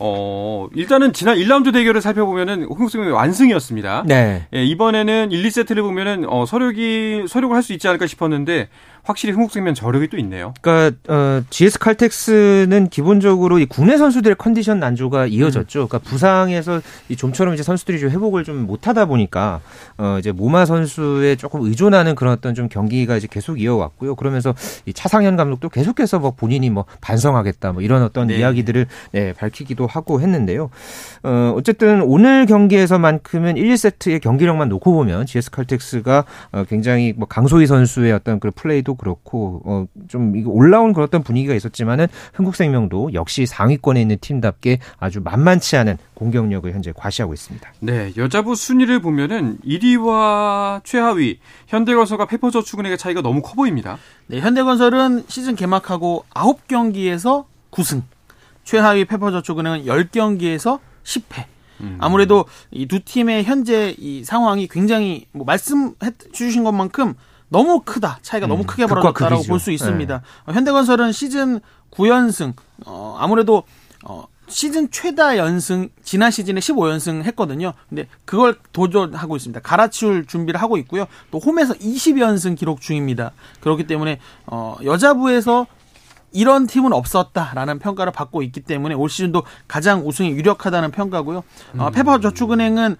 어, 0.00 0.68
일단은 0.74 1.12
지난 1.12 1.36
1라운드 1.38 1.72
대결을 1.72 2.00
살펴보면은 2.00 2.64
흥국생명이 2.64 3.12
완승이었습니다. 3.12 4.04
네. 4.06 4.46
예, 4.54 4.64
이번에는 4.64 5.32
1, 5.32 5.42
2세트를 5.48 5.82
보면은 5.82 6.24
어, 6.28 6.46
서력이 6.46 7.24
서력을 7.28 7.54
할 7.54 7.62
수 7.62 7.72
있지 7.72 7.88
않을까 7.88 8.06
싶었는데 8.06 8.68
확실히 9.08 9.32
흥국생명 9.32 9.72
저력이 9.72 10.08
또 10.08 10.18
있네요. 10.18 10.52
그러니까 10.60 10.98
어, 11.08 11.42
GS 11.48 11.78
칼텍스는 11.78 12.90
기본적으로 12.90 13.58
이 13.58 13.64
국내 13.64 13.96
선수들의 13.96 14.36
컨디션 14.36 14.80
난조가 14.80 15.28
이어졌죠. 15.28 15.88
그러니까 15.88 15.98
부상에서 15.98 16.82
이 17.08 17.16
좀처럼 17.16 17.54
이제 17.54 17.62
선수들이 17.62 18.00
좀 18.00 18.10
회복을 18.10 18.44
좀 18.44 18.66
못하다 18.66 19.06
보니까 19.06 19.62
어, 19.96 20.16
이제 20.18 20.30
모마 20.30 20.66
선수에 20.66 21.36
조금 21.36 21.62
의존하는 21.62 22.16
그런 22.16 22.34
어떤 22.34 22.54
좀 22.54 22.68
경기가 22.68 23.16
이제 23.16 23.26
계속 23.30 23.58
이어왔고요. 23.58 24.14
그러면서 24.14 24.54
이 24.84 24.92
차상현 24.92 25.38
감독도 25.38 25.70
계속해서 25.70 26.18
뭐 26.18 26.32
본인이 26.32 26.68
뭐 26.68 26.84
반성하겠다 27.00 27.72
뭐 27.72 27.80
이런 27.80 28.02
어떤 28.02 28.26
네. 28.26 28.36
이야기들을 28.36 28.86
네, 29.12 29.32
밝히기도 29.32 29.86
하고 29.86 30.20
했는데요. 30.20 30.68
어, 31.22 31.54
어쨌든 31.56 32.02
오늘 32.02 32.44
경기에서만큼은 32.44 33.56
1, 33.56 33.72
2세트의 33.72 34.20
경기력만 34.20 34.68
놓고 34.68 34.92
보면 34.92 35.24
GS 35.24 35.50
칼텍스가 35.50 36.26
어, 36.52 36.64
굉장히 36.68 37.14
뭐 37.16 37.26
강소희 37.26 37.66
선수의 37.66 38.12
어떤 38.12 38.38
그 38.38 38.50
플레이도 38.50 38.97
그렇고 38.98 39.62
어, 39.64 39.86
좀 40.08 40.36
이거 40.36 40.50
올라온 40.50 40.92
그런 40.92 41.06
어떤 41.06 41.22
분위기가 41.22 41.54
있었지만은 41.54 42.08
흥국생명도 42.34 43.14
역시 43.14 43.46
상위권에 43.46 44.00
있는 44.00 44.18
팀답게 44.20 44.80
아주 44.98 45.20
만만치 45.22 45.76
않은 45.78 45.96
공격력을 46.14 46.70
현재 46.72 46.92
과시하고 46.94 47.32
있습니다. 47.32 47.72
네, 47.80 48.12
여자부 48.16 48.54
순위를 48.54 49.00
보면은 49.00 49.58
1위와 49.64 50.82
최하위 50.84 51.38
현대건설과 51.68 52.26
페퍼저축은행의 52.26 52.98
차이가 52.98 53.22
너무 53.22 53.40
커 53.42 53.54
보입니다. 53.54 53.98
네, 54.26 54.40
현대건설은 54.40 55.24
시즌 55.28 55.54
개막하고 55.54 56.24
9경기에서 56.34 57.44
9승, 57.70 58.02
최하위 58.64 59.04
페퍼저축은행은 59.04 59.84
10경기에서 59.84 60.80
10패. 61.04 61.44
음. 61.80 61.96
아무래도 62.00 62.44
이 62.72 62.86
두 62.86 63.00
팀의 63.00 63.44
현재 63.44 63.94
이 63.98 64.24
상황이 64.24 64.66
굉장히 64.66 65.26
뭐 65.32 65.44
말씀해 65.44 66.10
주신 66.32 66.64
것만큼 66.64 67.14
너무 67.48 67.80
크다. 67.80 68.18
차이가 68.22 68.46
음, 68.46 68.48
너무 68.50 68.64
크게 68.64 68.86
벌어졌다라고 68.86 69.42
볼 69.44 69.58
수 69.60 69.70
있습니다. 69.70 70.18
네. 70.18 70.22
어, 70.46 70.52
현대건설은 70.52 71.12
시즌 71.12 71.60
9연승 71.90 72.54
어 72.86 73.16
아무래도 73.18 73.62
어 74.04 74.24
시즌 74.48 74.90
최다 74.90 75.36
연승 75.36 75.88
지난 76.02 76.30
시즌에 76.30 76.60
15연승 76.60 77.22
했거든요. 77.24 77.72
근데 77.88 78.06
그걸 78.24 78.56
도전하고 78.72 79.36
있습니다. 79.36 79.60
갈아치울 79.60 80.26
준비를 80.26 80.60
하고 80.60 80.76
있고요. 80.78 81.06
또 81.30 81.38
홈에서 81.38 81.74
20연승 81.74 82.56
기록 82.56 82.80
중입니다. 82.80 83.32
그렇기 83.60 83.86
때문에 83.86 84.20
어 84.46 84.76
여자부에서 84.84 85.66
이런 86.32 86.66
팀은 86.66 86.92
없었다라는 86.92 87.78
평가를 87.78 88.12
받고 88.12 88.42
있기 88.42 88.60
때문에 88.60 88.94
올 88.94 89.08
시즌도 89.08 89.44
가장 89.66 90.06
우승에 90.06 90.28
유력하다는 90.30 90.90
평가고요. 90.90 91.42
어, 91.78 91.90
페퍼저축은행은 91.90 92.96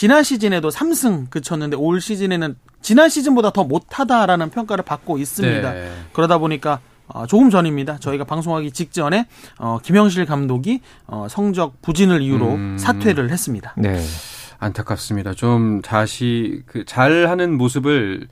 지난 0.00 0.22
시즌에도 0.22 0.70
3승 0.70 1.28
그쳤는데 1.28 1.76
올 1.76 2.00
시즌에는 2.00 2.56
지난 2.80 3.10
시즌보다 3.10 3.50
더 3.50 3.64
못하다라는 3.64 4.48
평가를 4.48 4.82
받고 4.82 5.18
있습니다. 5.18 5.72
네. 5.74 5.92
그러다 6.14 6.38
보니까 6.38 6.80
어, 7.06 7.26
조금 7.26 7.50
전입니다. 7.50 7.98
저희가 7.98 8.24
방송하기 8.24 8.70
직전에 8.70 9.26
어, 9.58 9.78
김영실 9.82 10.24
감독이 10.24 10.80
어, 11.06 11.26
성적 11.28 11.82
부진을 11.82 12.22
이유로 12.22 12.46
음... 12.46 12.78
사퇴를 12.78 13.28
했습니다. 13.28 13.74
네. 13.76 14.02
안타깝습니다. 14.58 15.34
좀 15.34 15.82
다시 15.82 16.62
그 16.64 16.86
잘하는 16.86 17.58
모습을 17.58 18.26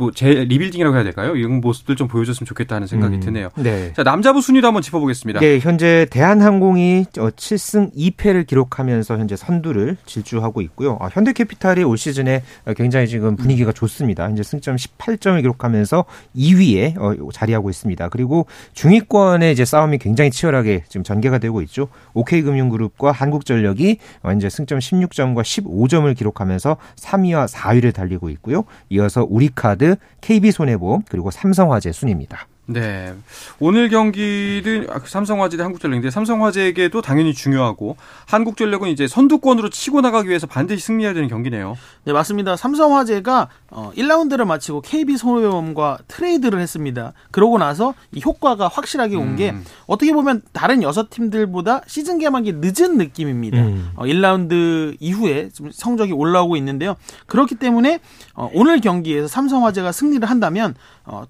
뭐 0.00 0.10
재 0.12 0.28
리빌딩이라고 0.44 0.94
해야 0.96 1.04
될까요? 1.04 1.34
이런 1.36 1.60
모습들 1.60 1.96
좀 1.96 2.08
보여줬으면 2.08 2.46
좋겠다는 2.46 2.86
생각이 2.86 3.16
음. 3.16 3.20
드네요. 3.20 3.48
네. 3.56 3.92
자 3.94 4.02
남자부 4.02 4.40
순위도 4.40 4.66
한번 4.66 4.82
짚어보겠습니다. 4.82 5.40
네, 5.40 5.58
현재 5.58 6.06
대한항공이 6.10 7.04
7승 7.12 7.94
2패를 7.94 8.46
기록하면서 8.46 9.18
현재 9.18 9.36
선두를 9.36 9.96
질주하고 10.06 10.60
있고요. 10.62 10.98
아, 11.00 11.08
현대캐피탈이 11.12 11.84
올 11.84 11.96
시즌에 11.96 12.42
굉장히 12.76 13.06
지금 13.06 13.36
분위기가 13.36 13.72
좋습니다. 13.72 14.24
현재 14.24 14.42
승점 14.42 14.76
18점을 14.76 15.40
기록하면서 15.40 16.04
2위에 16.36 16.98
어, 16.98 17.30
자리하고 17.32 17.70
있습니다. 17.70 18.08
그리고 18.08 18.46
중위권의 18.72 19.52
이제 19.52 19.64
싸움이 19.64 19.98
굉장히 19.98 20.30
치열하게 20.30 20.84
지금 20.88 21.04
전개가 21.04 21.38
되고 21.38 21.62
있죠. 21.62 21.88
OK금융그룹과 22.14 23.12
한국전력이 23.12 23.98
현재 24.22 24.48
승점 24.48 24.78
16점과 24.78 25.42
15점을 25.42 26.16
기록하면서 26.16 26.76
3위와 26.96 27.48
4위를 27.48 27.94
달리고 27.94 28.30
있고요. 28.30 28.64
이어서 28.90 29.26
우리카드, 29.28 29.89
KB손해보험 30.20 31.02
그리고 31.08 31.30
삼성화재 31.30 31.92
순입니다. 31.92 32.46
네. 32.72 33.12
오늘 33.58 33.88
경기는 33.88 34.86
아, 34.90 35.00
그 35.00 35.08
삼성화재 35.08 35.56
대 35.56 35.62
한국전력인데 35.64 36.10
삼성화재에게도 36.10 37.02
당연히 37.02 37.34
중요하고 37.34 37.96
한국전력은 38.26 38.88
이제 38.88 39.08
선두권으로 39.08 39.70
치고 39.70 40.00
나가기 40.00 40.28
위해서 40.28 40.46
반드시 40.46 40.86
승리해야 40.86 41.12
되는 41.12 41.28
경기네요. 41.28 41.76
네, 42.04 42.12
맞습니다. 42.12 42.56
삼성화재가 42.56 43.48
1라운드를 43.70 44.42
어, 44.42 44.44
마치고 44.44 44.82
KB손해보험과 44.82 45.98
트레이드를 46.06 46.60
했습니다. 46.60 47.12
그러고 47.32 47.58
나서 47.58 47.94
이 48.12 48.20
효과가 48.24 48.68
확실하게 48.68 49.16
온게 49.16 49.50
음. 49.50 49.64
어떻게 49.86 50.12
보면 50.12 50.42
다른 50.52 50.82
여섯 50.82 51.10
팀들보다 51.10 51.82
시즌 51.86 52.18
개막이 52.18 52.54
늦은 52.56 52.98
느낌입니다. 52.98 53.58
음. 53.58 53.90
1라운드 53.96 54.92
어, 54.92 54.96
이후에 55.00 55.48
좀 55.50 55.70
성적이 55.72 56.12
올라오고 56.12 56.56
있는데요. 56.56 56.94
그렇기 57.26 57.56
때문에 57.56 57.98
어, 58.34 58.48
오늘 58.54 58.80
경기에서 58.80 59.26
삼성화재가 59.26 59.90
승리를 59.90 60.28
한다면 60.28 60.74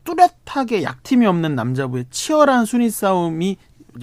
뚜렷하게 0.04 0.82
약팀이 0.82 1.26
없는 1.26 1.54
남자부의 1.54 2.06
치열한 2.10 2.66
순위 2.66 2.90
싸움이 2.90 3.56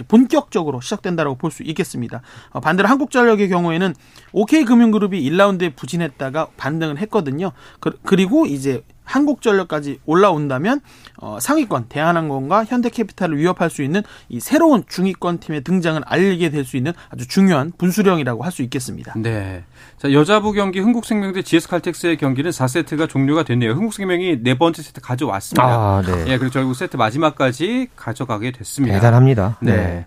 본격적으로 0.06 0.80
시작된다라고 0.80 1.36
볼 1.36 1.50
수 1.50 1.62
있겠습니다. 1.62 2.20
어, 2.50 2.60
반대로 2.60 2.88
한국전력의 2.88 3.48
경우에는 3.48 3.94
OK금융그룹이 4.32 5.18
1라운드에 5.30 5.74
부진했다가 5.74 6.48
반등을 6.56 6.98
했거든요. 6.98 7.52
그, 7.80 8.14
리고 8.14 8.44
이제 8.44 8.82
한국전력까지 9.08 10.00
올라온다면 10.06 10.80
어, 11.16 11.38
상위권 11.40 11.86
대한항공과 11.88 12.64
현대캐피탈을 12.64 13.38
위협할 13.38 13.70
수 13.70 13.82
있는 13.82 14.02
이 14.28 14.38
새로운 14.40 14.84
중위권 14.88 15.38
팀의 15.40 15.64
등장을 15.64 16.00
알리게 16.04 16.50
될 16.50 16.64
수 16.68 16.76
있는 16.76 16.92
아주 17.10 17.26
중요한 17.26 17.72
분수령이라고 17.78 18.42
할 18.44 18.52
수 18.52 18.62
있겠습니다. 18.62 19.14
네. 19.16 19.62
자, 19.98 20.12
여자부 20.12 20.52
경기 20.52 20.80
흥국생명 20.80 21.32
대 21.32 21.42
GS칼텍스의 21.42 22.16
경기는 22.16 22.50
4세트가 22.50 23.08
종료가 23.08 23.44
됐네요. 23.44 23.72
흥국생명이 23.72 24.42
네 24.42 24.56
번째 24.58 24.82
세트 24.82 25.00
가져왔습니다. 25.00 25.62
아, 25.64 26.02
네. 26.04 26.24
예, 26.32 26.38
그리고 26.38 26.52
결국 26.52 26.74
세트 26.74 26.96
마지막까지 26.96 27.88
가져가게 27.96 28.52
됐습니다. 28.52 28.94
대단합니다. 28.96 29.58
네. 29.60 29.76
네. 29.76 30.06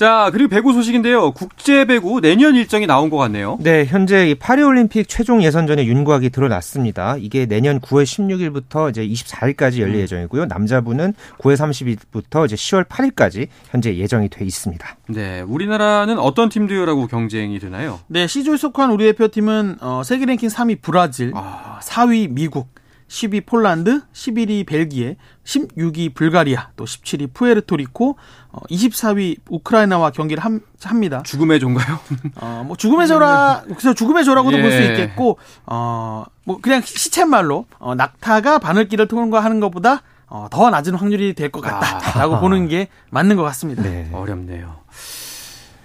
자, 0.00 0.30
그리고 0.32 0.48
배구 0.48 0.72
소식인데요. 0.72 1.32
국제 1.32 1.84
배구 1.84 2.22
내년 2.22 2.54
일정이 2.54 2.86
나온 2.86 3.10
것 3.10 3.18
같네요. 3.18 3.58
네, 3.60 3.84
현재 3.84 4.34
파리올림픽 4.40 5.06
최종 5.10 5.42
예선전의 5.42 5.86
윤곽이 5.86 6.30
드러났습니다. 6.30 7.18
이게 7.18 7.44
내년 7.44 7.80
9월 7.80 8.04
16일부터 8.04 8.88
이제 8.88 9.06
24일까지 9.06 9.80
열릴 9.80 9.96
음. 9.96 10.00
예정이고요. 10.00 10.46
남자부는 10.46 11.12
9월 11.36 11.54
30일부터 11.54 12.46
이제 12.46 12.56
10월 12.56 12.88
8일까지 12.88 13.48
현재 13.68 13.94
예정이 13.94 14.30
돼 14.30 14.46
있습니다. 14.46 14.96
네, 15.10 15.42
우리나라는 15.42 16.18
어떤 16.18 16.48
팀들하고 16.48 17.06
경쟁이 17.06 17.58
되나요? 17.58 18.00
네, 18.06 18.26
C조에 18.26 18.56
속한 18.56 18.92
우리 18.92 19.04
대표팀은 19.04 19.80
어, 19.82 20.00
세계 20.02 20.24
랭킹 20.24 20.48
3위 20.48 20.78
브라질, 20.80 21.32
아. 21.34 21.78
4위 21.82 22.30
미국, 22.30 22.68
10위 23.10 23.44
폴란드, 23.44 24.02
11위 24.12 24.64
벨기에, 24.64 25.16
16위 25.44 26.14
불가리아, 26.14 26.68
또 26.76 26.84
17위 26.84 27.34
푸에르토리코, 27.34 28.16
어, 28.52 28.58
24위 28.70 29.38
우크라이나와 29.50 30.10
경기를 30.12 30.44
함, 30.44 30.60
합니다. 30.84 31.20
죽음의 31.24 31.58
조인가요? 31.58 31.98
어, 32.36 32.62
뭐 32.64 32.76
죽음의 32.76 33.08
조라, 33.08 33.64
그래서 33.66 33.94
죽음의 33.94 34.24
조라고도 34.24 34.58
예. 34.58 34.62
볼수 34.62 34.80
있겠고, 34.82 35.38
어, 35.66 36.24
뭐 36.44 36.60
그냥 36.62 36.82
시쳇말로 36.82 37.66
어, 37.80 37.96
낙타가 37.96 38.60
바늘길을 38.60 39.08
통과하는 39.08 39.58
것보다 39.58 40.02
어, 40.28 40.46
더 40.48 40.70
낮은 40.70 40.94
확률이 40.94 41.34
될 41.34 41.50
것 41.50 41.60
같다라고 41.60 42.36
아. 42.36 42.40
보는 42.40 42.68
게 42.68 42.86
맞는 43.10 43.34
것 43.34 43.42
같습니다. 43.42 43.82
네. 43.82 44.08
어렵네요. 44.12 44.76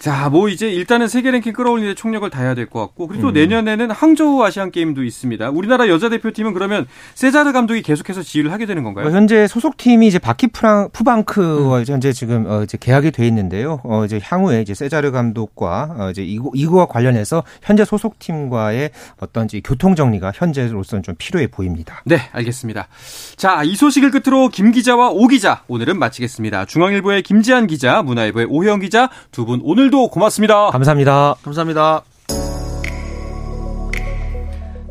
자, 0.06 0.30
뭐 0.30 0.50
이제 0.50 0.70
일단은 0.70 1.08
세계 1.08 1.32
랭킹 1.32 1.54
끌어올리는 1.54 1.96
총력을 1.96 2.30
다해야 2.30 2.54
될 2.54 2.68
것 2.68 2.80
같고 2.80 3.08
그리고 3.08 3.30
음. 3.30 3.34
내년에는 3.34 3.90
항저우 3.90 4.44
아시안 4.44 4.70
게임도 4.70 5.04
있습니다. 5.04 5.50
우리나라 5.50 5.88
여자 5.88 6.10
대표팀은 6.10 6.54
그러면 6.54 6.86
세자르 7.16 7.52
감독이 7.54 7.82
계속해서 7.82 8.22
지휘를 8.22 8.52
하게 8.52 8.68
되는 8.68 8.84
건가요? 8.84 9.08
어, 9.08 9.10
현재 9.10 9.48
소속팀이 9.48 10.06
이제 10.06 10.20
바키 10.20 10.46
프랑 10.46 10.90
푸방크와 10.94 11.80
음. 11.80 11.86
현재 11.88 12.14
지금 12.14 12.46
어, 12.46 12.62
이제 12.62 12.78
계약이 12.80 13.10
돼 13.14 13.26
있는데요. 13.26 13.82
어, 13.84 14.06
이제 14.06 14.20
향후에 14.22 14.62
이제 14.62 14.76
세자르 14.76 15.10
감독과 15.12 15.96
어, 15.98 16.10
이제 16.12 16.24
이거 16.24 16.52
이거와 16.54 16.86
관련해서 16.86 17.44
현재 17.64 17.84
소속팀과의 17.84 18.92
어떤 19.20 19.48
지 19.48 19.62
교통 19.64 19.96
정리가 19.96 20.34
현재로서는 20.36 21.02
좀 21.02 21.16
필요해 21.18 21.48
보입니다. 21.48 22.04
네, 22.06 22.20
알겠습니다. 22.32 22.90
자, 23.38 23.64
이 23.64 23.76
소식을 23.76 24.12
끝으로 24.12 24.50
김 24.50 24.72
기자와 24.72 25.10
오 25.10 25.26
기자 25.28 25.64
오늘은 25.68 25.98
마치겠습니다. 25.98 26.66
중앙일보의 26.66 27.24
김지한 27.24 27.66
기자, 27.66 28.04
문화일보의 28.04 28.46
오형 28.52 28.82
기자 28.82 29.10
두 29.32 29.46
분 29.46 29.62
오늘도 29.64 29.95
오늘도 29.96 30.10
고맙습니다. 30.10 30.72
감사합니다. 30.72 31.36
감사합니다. 31.42 32.04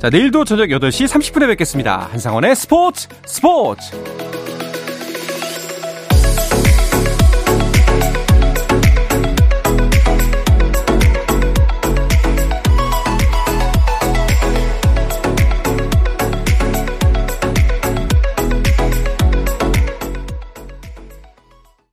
자, 0.01 0.11
내일도 0.11 0.45
저녁 0.45 0.69
8시 0.69 1.07
30분에 1.07 1.47
뵙겠습니다. 1.49 2.09
한상원의 2.11 2.57
스포츠 2.57 3.09
스포츠! 3.27 3.93